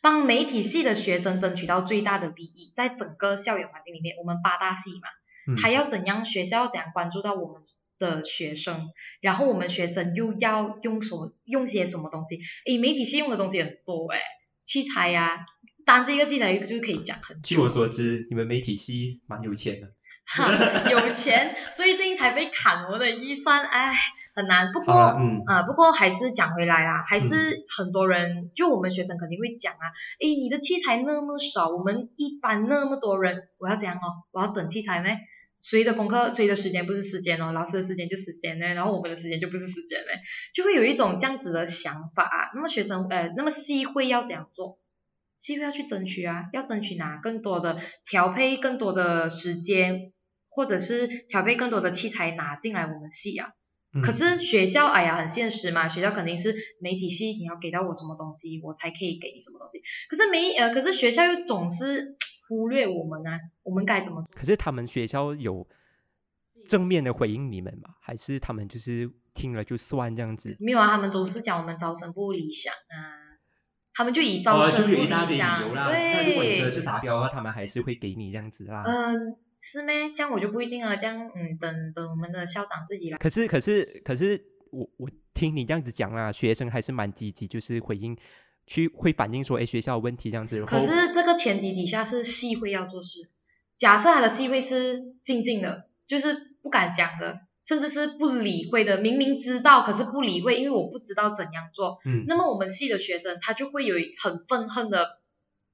[0.00, 5.08] 帮媒体系的学生争取到最大的利益，在整个校园环境里面，我们八大系嘛，
[5.52, 7.62] 嗯，还要怎样学校要怎样关注到我们
[7.98, 8.88] 的学生，
[9.20, 12.38] 然后我们学生又要用什么用些什么东西？
[12.66, 14.20] 诶，媒体系用的东西很多诶，
[14.64, 15.44] 器材呀、
[15.84, 17.42] 单是一个器材就可以讲很久。
[17.42, 19.92] 据我所知，你们媒体系蛮有钱的。
[20.24, 23.92] 哈，有钱，最近才被砍我的预算，哎，
[24.34, 24.72] 很难。
[24.72, 24.92] 不过，
[25.46, 34.24] 啊，不过还是讲回来啦，还是很多人，就我们学生肯定会讲啊，诶，你的器材那么少，我们一班那么多人，我要怎样哦？
[34.32, 35.18] 我要等器材咩？
[35.60, 37.52] 谁的功课，谁的时间不是时间哦？
[37.52, 40.06] 老师的时间就时间呢，然后我们的时间就不是时间呢，
[40.54, 42.50] 就会有一种这样子的想法啊。
[42.54, 44.78] 那么学生，呃，那么系会要怎样做？
[45.36, 50.12] 系会要去争取啊，要争取拿更多的调配，更多的时间，
[50.48, 53.52] 或者是调配更多的器材拿进来我们系啊。
[53.92, 59.82] 嗯可是学校，哎呀，很现实嘛，学校肯定是媒体系，你要给到我什么东西，我才可以给你什么东西。
[60.08, 62.16] 可是没，呃，可是学校又总是
[62.48, 64.28] 忽略我们啊，我们该怎么做？
[64.32, 65.66] 可是他们学校有
[66.68, 67.94] 正面的回应你们吗？
[68.00, 70.56] 还是他们就是听了就算这样子？
[70.60, 73.34] 没有啊，他们总是讲我们招生不理想啊，
[73.92, 75.90] 他们就以招生不理想，由啦。
[75.90, 78.84] 那如果你的是对，达标的话，他们还是会给你这样子啦。
[78.86, 80.12] 嗯、是咩？
[80.16, 83.18] 这样我就不一定了，这样，嗯，等等我们的校长自己来。
[83.18, 88.16] 可是，可是，可是，我我听你这样子讲啦，学生还是蛮积极，就是回应，
[88.66, 90.56] 去会反映说，哎，学校有问题这样子。
[90.56, 93.28] 然后可是这个前提底下是系会要做事。
[93.76, 101.98] 假设他的系会是静静的，就是不敢讲的，甚至是不理会的，明明知道可是不理会，因为我不知道怎样做。
[102.04, 105.20] 嗯，那么我们系的学生他就会有很愤恨的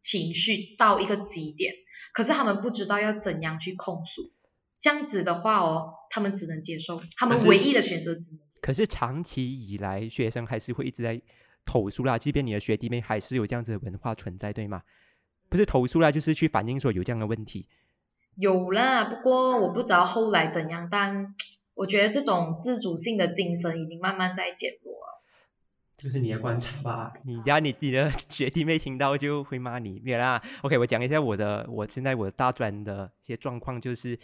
[0.03, 1.75] 情绪到一个极点，
[2.17, 4.33] 可是他们不知道要怎样去控诉。
[4.81, 8.41] 这样子的话哦，他们只能接受，他们唯一的选择只能。
[8.63, 11.21] 可是长期以来，学生还是会一直在
[11.67, 14.83] 投诉啦，即便你的学弟妹还是有这样子的文化存在，对吗？
[15.51, 17.67] 不是投诉啦，就是去反映说有这样的问题。
[18.37, 21.35] 有啦，不过我不知道后来怎样，但
[21.75, 25.16] 我觉得这种自主性的精神已经慢慢在减弱了。
[25.97, 27.13] 这个是你的观察吧？
[27.25, 30.43] 你等下你你的学弟妹听到就会骂你，没有啦。
[30.61, 34.19] OK，我讲一下我的，我现在我的大专的一些状况就是，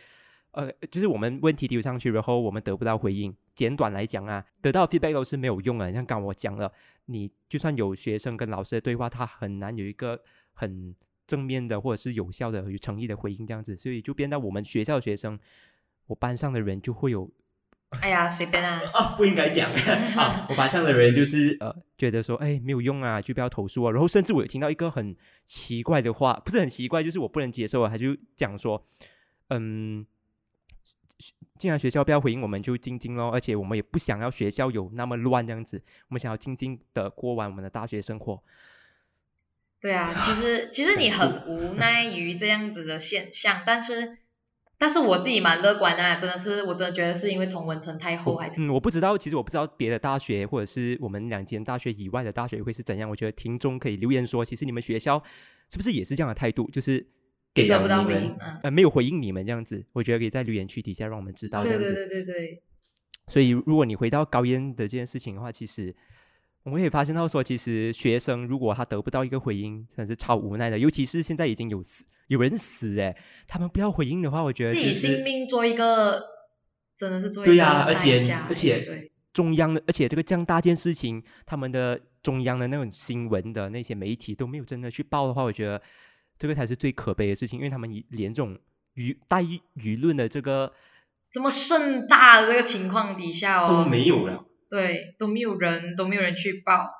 [0.50, 3.34] 呃，就是我们问题丢上去，然后我们得不到回应。
[3.54, 5.90] 简短来讲啊，得到 feedback 都是没有用的。
[5.92, 6.70] 像刚我讲了，
[7.06, 10.20] 你就算有学生跟老师的对话，他很难有一个
[10.52, 10.94] 很
[11.26, 15.38] 正面的或者是有效的、有诚意的回应这样子，所以就变到我们学校学生，
[16.06, 17.30] 我班上的人就会有
[18.00, 18.80] 哎呀，随便啊。
[18.94, 19.72] 啊，不应该讲
[20.16, 20.46] 啊！
[20.48, 23.92] 我班上的人就是呃，觉得说，哎，没有用啊，就不要投诉啊。
[23.92, 25.14] 然后甚至我有听到一个很
[25.44, 27.88] 奇怪的话，不是很奇怪，就是我不能接受啊。
[27.88, 28.84] 他就讲说，
[29.50, 30.04] 嗯，
[31.58, 33.30] 既然学校不要回应，我们就静静咯。
[33.30, 38.42] 而且我们也不想要学校有那么乱这样子，我们想要静静的过完我们的大学生活。
[39.80, 44.18] 对啊，其实其实你很无奈于这样子的现象，但 是
[44.82, 53.08] 但是我自己蛮乐观的啊，真的是我真的觉得是因为同文层太厚还是嗯，我不知道，其实我不知道别的大学或者是我们两间大学以外的大学会是怎样。
[53.08, 55.22] 我觉得听众可以留言说，其实你们学校
[55.70, 57.06] 是不是也是这样的态度，就是
[57.54, 59.86] 给不到回应，嗯，呃没有回应你们这样子？
[59.92, 61.84] 我觉得可以在留言区底下让我们知道这样子。
[61.84, 62.62] 对对对对对，
[63.28, 65.94] 所以如果你回到高烟的这件事情的话，其实
[66.64, 70.78] 我们可以发现到说，其实学生如果他得不到一个回应，真的是超无奈的。
[70.78, 73.16] 尤其是现在已经有死有人死哎，
[73.48, 76.22] 他们不要回应的话，我觉得自己性命做一个，
[76.96, 85.82] 真的是做一个对呀、而且而且中央的，而且这个这样大件事情，他们的中央的那种新闻的那些媒体都没有真的去报的话，我觉得
[86.38, 88.56] 这个才是最可悲的事情，因为他们以连这种
[88.94, 90.72] 舆带舆论的这个
[91.32, 94.44] 这么盛大的这个情况底下哦，都没有了。
[94.72, 96.90] 对，都没有人都没有人去报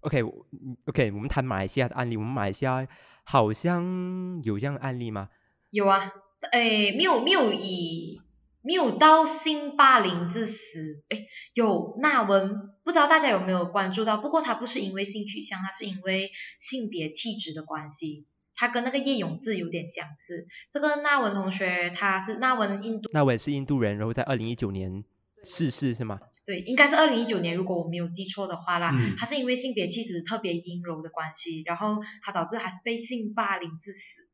[0.00, 2.88] ，OK，我嗯 OK，我们谈马来西亚的案例，我们马来西亚
[3.24, 5.28] 好像有这样的案例吗？
[5.68, 6.10] 有啊，
[6.52, 8.22] 诶，没有没有以
[8.62, 14.16] 没有到性霸凌致死，诶，有纳文不知道大家有没有关注到？
[14.16, 18.26] 不过他不是因为性取向，他是因为性别气质的关系。
[18.54, 20.46] 他跟那个叶永志有点相似。
[20.70, 25.04] 这个纳文同学，他是纳文印度，纳文是印度人，然后在二零一九年
[25.44, 26.18] 逝世是吗？
[26.44, 28.90] 对，应该是二零一九年，如果我没有记错的话啦。
[28.92, 34.28] 嗯他是因为性别气质特别阴柔的关系，然后他导致还是被性霸凌致死。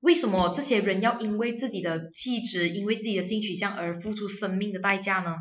[0.00, 5.36] 为什么这些人要因为自己的气质，因为自己的性取向而付出生命的代价呢？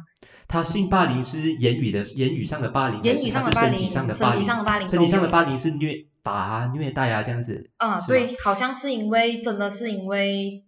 [0.50, 5.08] 他性霸凌是言语的言语上的霸凌，言语上的霸凌，身体上的霸凌身体？
[5.08, 7.72] 上的霸凌，是虐打啊、虐待啊这样子。
[7.78, 10.66] 嗯，对，好像是因为，真的是因为，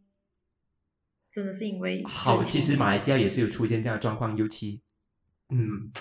[1.32, 2.03] 真的是因为。
[2.05, 4.82] 好，其实马来西亚也是有出现这样的状况，尤其，
[5.49, 5.91] 嗯，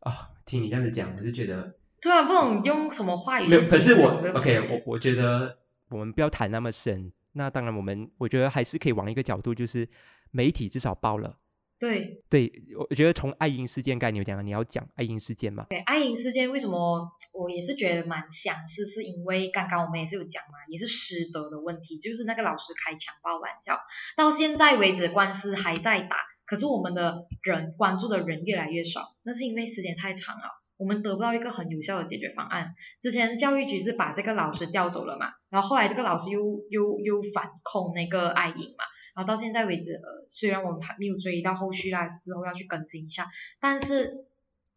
[0.00, 3.62] 啊，听你这样子讲，我就觉得突然不懂用什么话语没有。
[3.62, 5.58] 可是我，OK，我我觉得
[5.88, 7.12] 我们不要谈那么深。
[7.32, 9.88] 那当然，我们我觉得还是可以往一个角度，就是
[10.30, 11.36] 媒体至少报了。
[11.84, 12.52] 对对，
[12.88, 15.66] 我觉得从爱因事件刚才你有讲了，你要讲爱因事件嘛？
[15.68, 23.78] 对，爱因事件为什么我也是觉得蛮相似，是因为刚刚我们也是有讲嘛，也是师德的问题，就是那个老师开强暴玩笑，
[24.16, 26.16] 到现在为止官司还在打，
[26.46, 30.44] 可是我们的人关注的人越来越少，那是因为时间太长了。
[30.76, 32.74] 我们得不到一个很有效的解决方案。
[33.00, 38.84] 之前教育局是把这个老师调走了嘛，然后后来这个老师又又又反控那个爱因嘛，
[39.14, 43.26] 然后到现在为止，呃，虽然我们还没有追到后续啦，之后要去更新一下，
[43.60, 44.26] 但是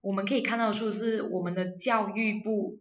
[0.02, 2.80] 我们可以看到的是我们的教育部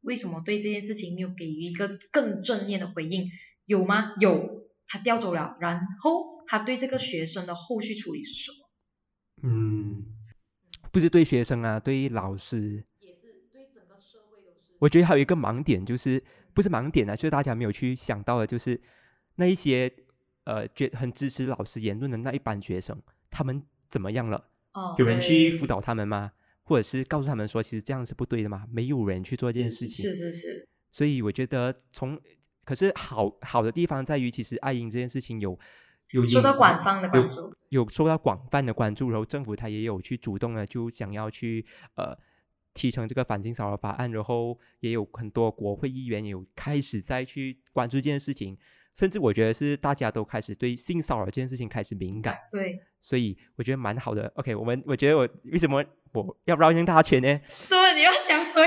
[0.00, 3.30] 为什么对这件事情没有给予一个更正面的回应？
[3.66, 4.14] 有吗？
[4.20, 8.68] 有，他调走了，然后他对这个学生的后续处理是什么？
[9.42, 10.04] 嗯，
[10.92, 14.74] 不是对学生啊，对老师，也是对整个社会都是。
[14.78, 18.80] 我觉得还有一个盲点，就是不是盲点啊，就是大家没有去想到的，就是
[19.36, 19.90] 那一些
[20.44, 24.48] 呃，觉很支持老师言论的那一班学生，他们怎么样了？
[24.72, 26.32] 哦，有人去辅导他们吗？
[26.64, 28.66] 或者是告诉他们说，其实这样是不对的吗？
[28.70, 30.04] 没有人去做这件事情。
[30.04, 32.18] 是是是，所以我觉得从，
[32.64, 35.58] 可是好好的地方在于，其实爱英这件事情有
[36.12, 37.54] 有受到广泛的关注。
[37.68, 41.66] 有受到广泛的关注，然后政府他也有去主动的就想要去
[41.96, 42.16] 呃
[42.72, 48.56] 提成这个反性骚扰法案，然后也有很多国会议员有开始再去关注这件事情，
[48.94, 54.32] 甚至我觉得是大家都开始对性骚扰这件事情开始敏感，对，所以我觉得蛮好的。
[54.36, 57.40] OK，我们我觉得我为什么我要绕一大圈呢？
[57.46, 58.62] 所以你要讲谁？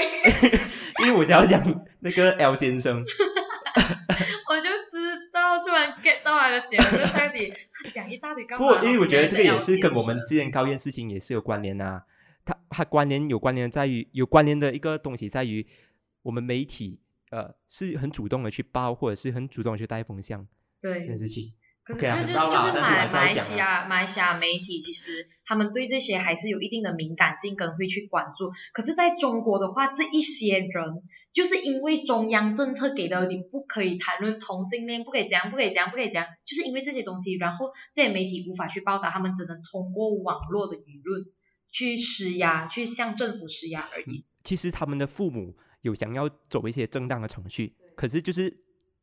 [1.01, 1.63] 因为我想要讲
[2.01, 2.99] 那个 L 先生，
[4.49, 7.53] 我就知道，突然 get 到他的点，就到底
[7.83, 8.67] 他讲一大堆干嘛？
[8.67, 12.03] 不过因为我觉得这个也是跟我们之前高院事情也是有关联啊。
[12.43, 15.65] 它它关联有关联在于有关联的一个东西在于
[16.23, 16.99] 我们媒体
[17.31, 20.47] 呃是很主动的去包或者是很主动的去带风向
[20.81, 21.27] 对这件对。
[21.27, 21.53] 事情。
[21.83, 28.51] 可是 OK 啊就是啦但是马马来西亚马来西亚媒体其实他们对这些还是有一定的敏感性跟会去关注。
[28.73, 31.01] 可是在中国的话，这一些人
[31.31, 41.23] 就是因为中央政策给的你不可以谈论同性恋，不可以这样，不可以这样，不可以这样，就是因为这些东西，然后这些媒体无法去报道，他们只能通过网络的舆论
[41.71, 44.25] 去施压，去向政府施压而已。
[44.43, 45.55] 其实他们的父母
[45.87, 48.55] 有想要走一些正当的程序，可是就是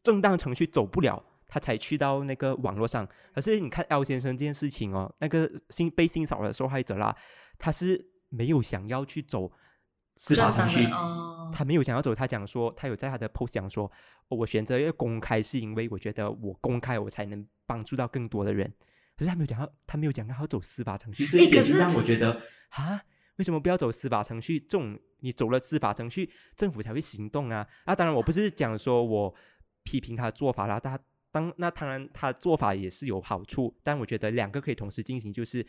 [0.02, 3.08] 正当程序走不了，他才去到那个网络上。
[3.34, 7.16] 可是你看 L 先生这件事情哦，那个性被性骚扰的受害者啦，
[7.58, 9.50] 他是没有想要去走
[10.16, 10.84] 司法程序，
[11.52, 13.90] 他没有想要走，他讲说，他有在他的 post 讲说，
[14.28, 18.72] 哦我选择要公开是因为我觉得我公开我才能帮助到更多的人。
[19.16, 23.00] 可是他没有讲到，他没有讲到要走司法程序，这一点就是让我觉得啊，
[23.36, 24.58] 为什么不要走司法程序？
[24.60, 27.66] 这种你走了司法程序，政府才会行动啊。
[27.84, 29.34] 啊，当然我不是讲说我
[29.82, 30.98] 批评他的做法啦，他
[31.30, 35.66] 当那当然他做法也是有好处，但我觉得两个可以同时进行，就是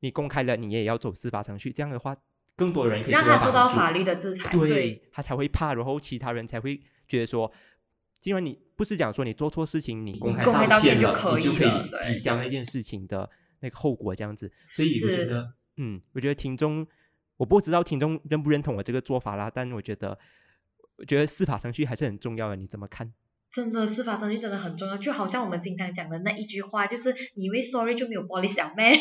[0.00, 2.16] 你公开了，你也要走司法程序，这样的话，
[2.56, 4.52] 更多人可以让他受到法律的制裁。
[4.52, 7.50] 对他才会怕，然后其他人才会觉得说，
[8.20, 14.50] 既然你不是讲说你做错事情，你公开道歉就可你就可以抵消那件事情的那个后果，这样子。
[14.72, 16.84] 所以我觉得，嗯，我觉得听众，
[17.36, 20.18] 我不知道听众认不认同我这个做法啦，但我觉得，
[20.96, 23.12] 我觉得司法程序还是很重要的，你怎么看？
[23.52, 28.92] 真的司法程序真的很重要，就好像我们经常讲的那一句话，就是你以为 sorry 就没有玻璃小妹，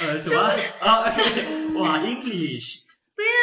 [0.00, 0.38] 呃， 什么
[0.80, 1.00] 啊？
[1.78, 2.80] 哇，English，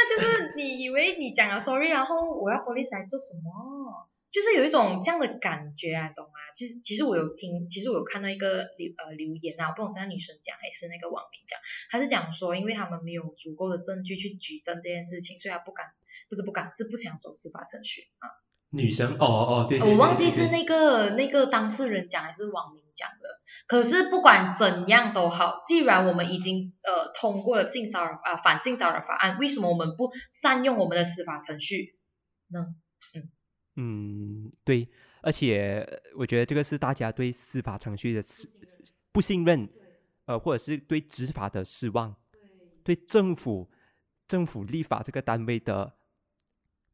[0.09, 4.07] 就是你以为你讲了 sorry，然后我要 police 来做什么？
[4.37, 6.37] 就是有一种这样的感觉啊，懂吗？
[6.55, 11.59] 其实其实我有听，其实我有看到一个留呃留言啊，我不懂是那女生讲还是那个网民讲，
[11.89, 15.87] 他是讲说，因为他们没有足够的证据去举证这件事情，所以他不敢，
[16.29, 18.29] 不是不敢，是不想走司法程序啊。
[18.69, 23.39] 女生哦哦对，我忘记是那个那个当事人讲还是网民讲的。
[23.65, 31.97] 可是不管怎样都好，既然我们已经呃通过了性骚扰啊反性骚扰法案，为什么我们不善用我们的司法程序
[32.49, 32.75] 呢？
[33.15, 33.31] 嗯
[33.77, 34.87] 嗯，对，
[35.21, 38.21] 而且我觉得这个是大家对司法程序的
[39.11, 39.69] 不信任，
[40.25, 42.15] 呃，或者是对执法的失望，
[42.83, 43.71] 对政府
[44.27, 45.95] 政府立法这个单位的。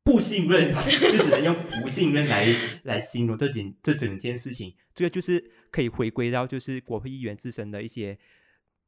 [0.05, 4.75] 不信任， 就只能用不信任来来形容这件这整件事情。
[4.93, 8.19] 这个就是可以回归到就是国会议员自身的一些，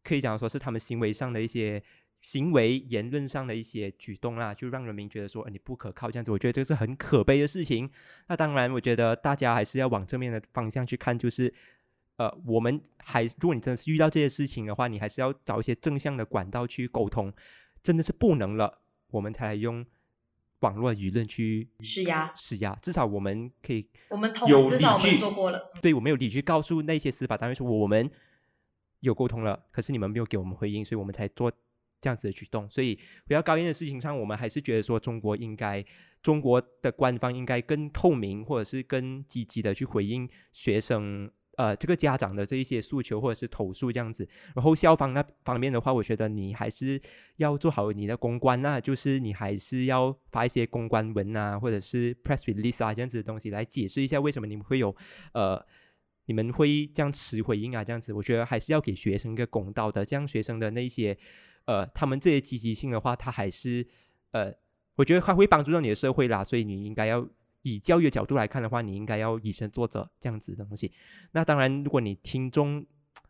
[0.03, 1.81] 可以讲说是他们行为上的一些
[2.26, 6.32] 行为言论上的一些举动啦，就让人民觉得说你不可靠这样子。
[6.32, 7.88] 我觉得这个是很可悲的事情。
[8.30, 11.53] 那当然，我觉得大家还是要往正面的方向去看，就是
[12.15, 17.32] 呃，我们还如果你真的是遇到这些事情的话，你还是要找一些正向的管道去沟通。
[17.84, 18.80] 真的是不能了，
[19.11, 19.86] 我们才用。
[20.61, 28.09] 网络舆论去施压，施压，至少我们可以，我们有理据做过了，对我们有理据告诉那些司法单位说我们
[29.01, 31.51] 有沟通了，可是你们没有给我们回应，所以我们才做
[32.01, 32.69] 这样子的举动。
[32.69, 35.83] 所以比较高音的事情上，我们还是觉得说中国应该，
[36.21, 41.31] 中国的官方应该更透明，或者是更积极的去回应学生。
[41.57, 47.01] 呃，这个家长的这一些诉求或者是投诉这样子，然后校方那方面的话，我觉得你还是
[47.37, 54.93] 要做好你的公关，那就是你还是要发一些公关文啊，或者是 press release 啊这样子的东西来解释一下为什么你们会有
[55.31, 55.65] 呃，
[56.25, 61.17] 你们会这样迟回应啊这样子，我觉得还是要给学生一个公道的，这样学生的那些
[61.66, 63.88] 呃，他们这些积极性的话，他还是
[64.32, 64.53] 呃，
[64.95, 67.28] 我觉得他会帮助到你的社会啦，所以你应该要。
[67.68, 70.91] 以教育的角度来看的话，你应该要以身作则这样子的东西。
[71.32, 72.86] 那当然，如果你听众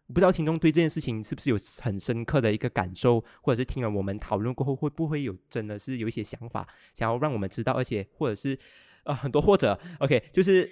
[0.07, 8.59] 不知道听众对这件事情是不是有很深刻的一个感受，或者是听了我们讨论过后会不会有真的是有一些想法，想要让我们知道，而且或者是。
[9.05, 10.69] 啊，很多或者，OK，就是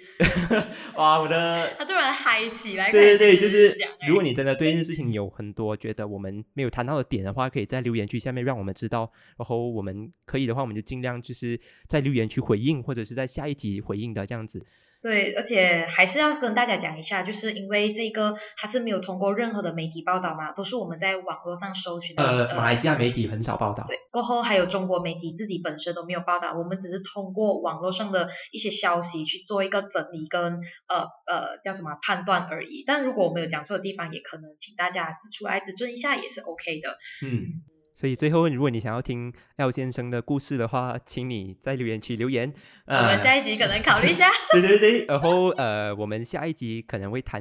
[0.96, 3.74] 哇，我的他突然嗨起来，对对对，就是
[4.08, 14.66] 如果你真的对这件事情有很多觉得我们没有谈到的点的话，可以在留言区下面让我们知道，然后我们可以的话，我们就尽量就是在留言区回应，或者是在下一集回应的这样子。
[15.04, 22.24] 对，而且还是要跟大家讲一下，就是因为这个它是没有通过任何的媒体报道嘛，都是我们在网络上搜寻的。
[22.24, 23.84] 呃，马来西亚媒体很少报道。
[23.86, 30.54] 对，过后还有中国媒体自己本身都没有报道，我们只是通过网络上的一些消息去做一个整理跟
[30.88, 32.82] 呃呃叫什么判断而已。
[32.86, 36.96] 但如果我们有讲错的地方，也可能请大家指出来指正一下，也是 OK 的。
[37.22, 37.60] 嗯。
[37.94, 42.52] 所以最后，如果你想要听 L 先生的故事的话，请你在留言区留言。
[42.86, 44.28] 我们下一集可能考虑一下。
[44.50, 47.40] 对对对，然后呃，我们下一集可能会谈，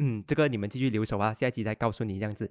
[0.00, 2.50] 嗯，这个你们继续留守啊，下一集再告诉你这样子。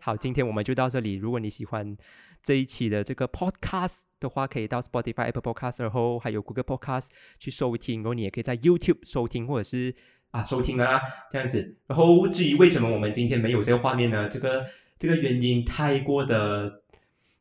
[0.00, 1.14] 好，今天我们就到这里。
[1.14, 1.96] 如果你喜欢
[2.42, 7.06] 这一期的这个 Podcast 的话，可以到 Spotify、Apple Podcast，然后还有 Google Podcast
[7.38, 8.00] 去收听。
[8.00, 9.94] 然后你也可以在 YouTube 收听，或者是
[10.32, 11.76] 啊收听啊这样子。
[11.86, 14.28] 然后至于为什么我们今天没有这个画面呢？
[14.28, 14.66] 这个。
[15.02, 16.80] 这个原因太过的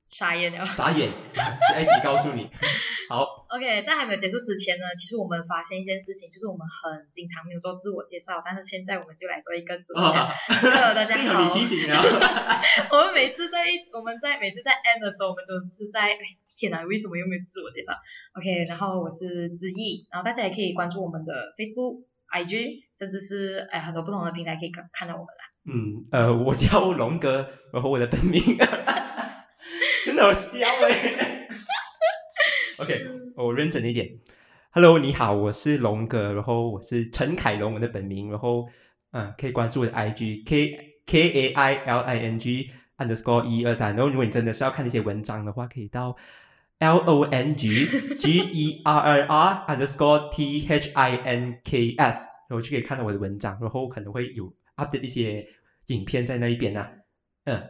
[0.10, 2.50] 傻眼了，傻眼，下一集告诉你。
[3.08, 10.34] 好，OK，在还没有结束之前呢，其实我们发现一件事情，就是我们很经常没有做自我介绍，但是现在我们就来做一个自我介绍。
[10.74, 11.54] Hello，大家好。
[11.54, 12.02] 你提醒啊。
[12.90, 13.62] 我们每次在
[13.94, 16.18] 我们在每次在 end 的时候，我们都是在
[16.58, 17.94] 天哪，为什么又没有自我介绍
[18.34, 25.51] ？OK，然后我是志毅，然后大家也可以关注我们的 Facebook、IG，甚至是哎很多不同的平台可以看看到我们啦。
[25.66, 28.42] 嗯，呃， 我叫龙哥，然后我的本名，
[30.06, 31.48] 真的好笑哎。
[32.78, 33.06] OK，
[33.36, 34.10] 我认真一点。
[34.72, 38.68] Hello，你好，我是龙哥，然后我是陈凯龙，我的本名，然后
[39.12, 43.96] 嗯，可以关注我的 IG K K A I L I N G underscore 一二三。
[43.96, 46.16] 然后如果你真的是要看那些文章的话，可以到
[46.80, 47.86] L O N G
[48.18, 54.52] G E R R R underscore T H I N K S，然后就可以看到我的文章，然后可能会有。
[54.86, 55.48] Update 一些
[55.88, 56.88] 影片在那一边呐，
[57.46, 57.62] 嗯，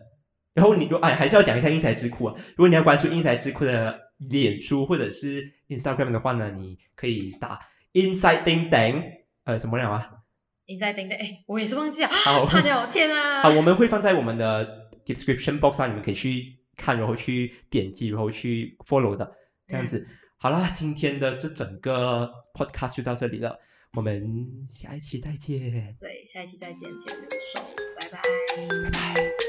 [0.54, 2.36] 然后你如哎还是要讲一下英才智库啊。
[2.52, 7.60] 如果你要关注英才智库的脸书或者是 Instagram 的话呢，你可以打
[7.94, 9.04] Inside Ding Dang，
[9.44, 10.10] 呃，什么了啊
[10.68, 13.44] ？Inside Ding Dang，哎，我也是忘记了，好，差点，天啊！
[13.44, 19.30] 好，我们会放在我们的 description box 上，你们可以去看，然后去点击，然后去 follow 的，
[19.68, 20.08] 这样子。
[20.38, 23.60] 好啦，今天的这整个 podcast 就到这里了。
[23.94, 25.96] 我们下一期再见。
[26.00, 27.62] 对下一期再见请留手
[28.00, 28.22] 拜拜。
[28.84, 29.41] 拜拜。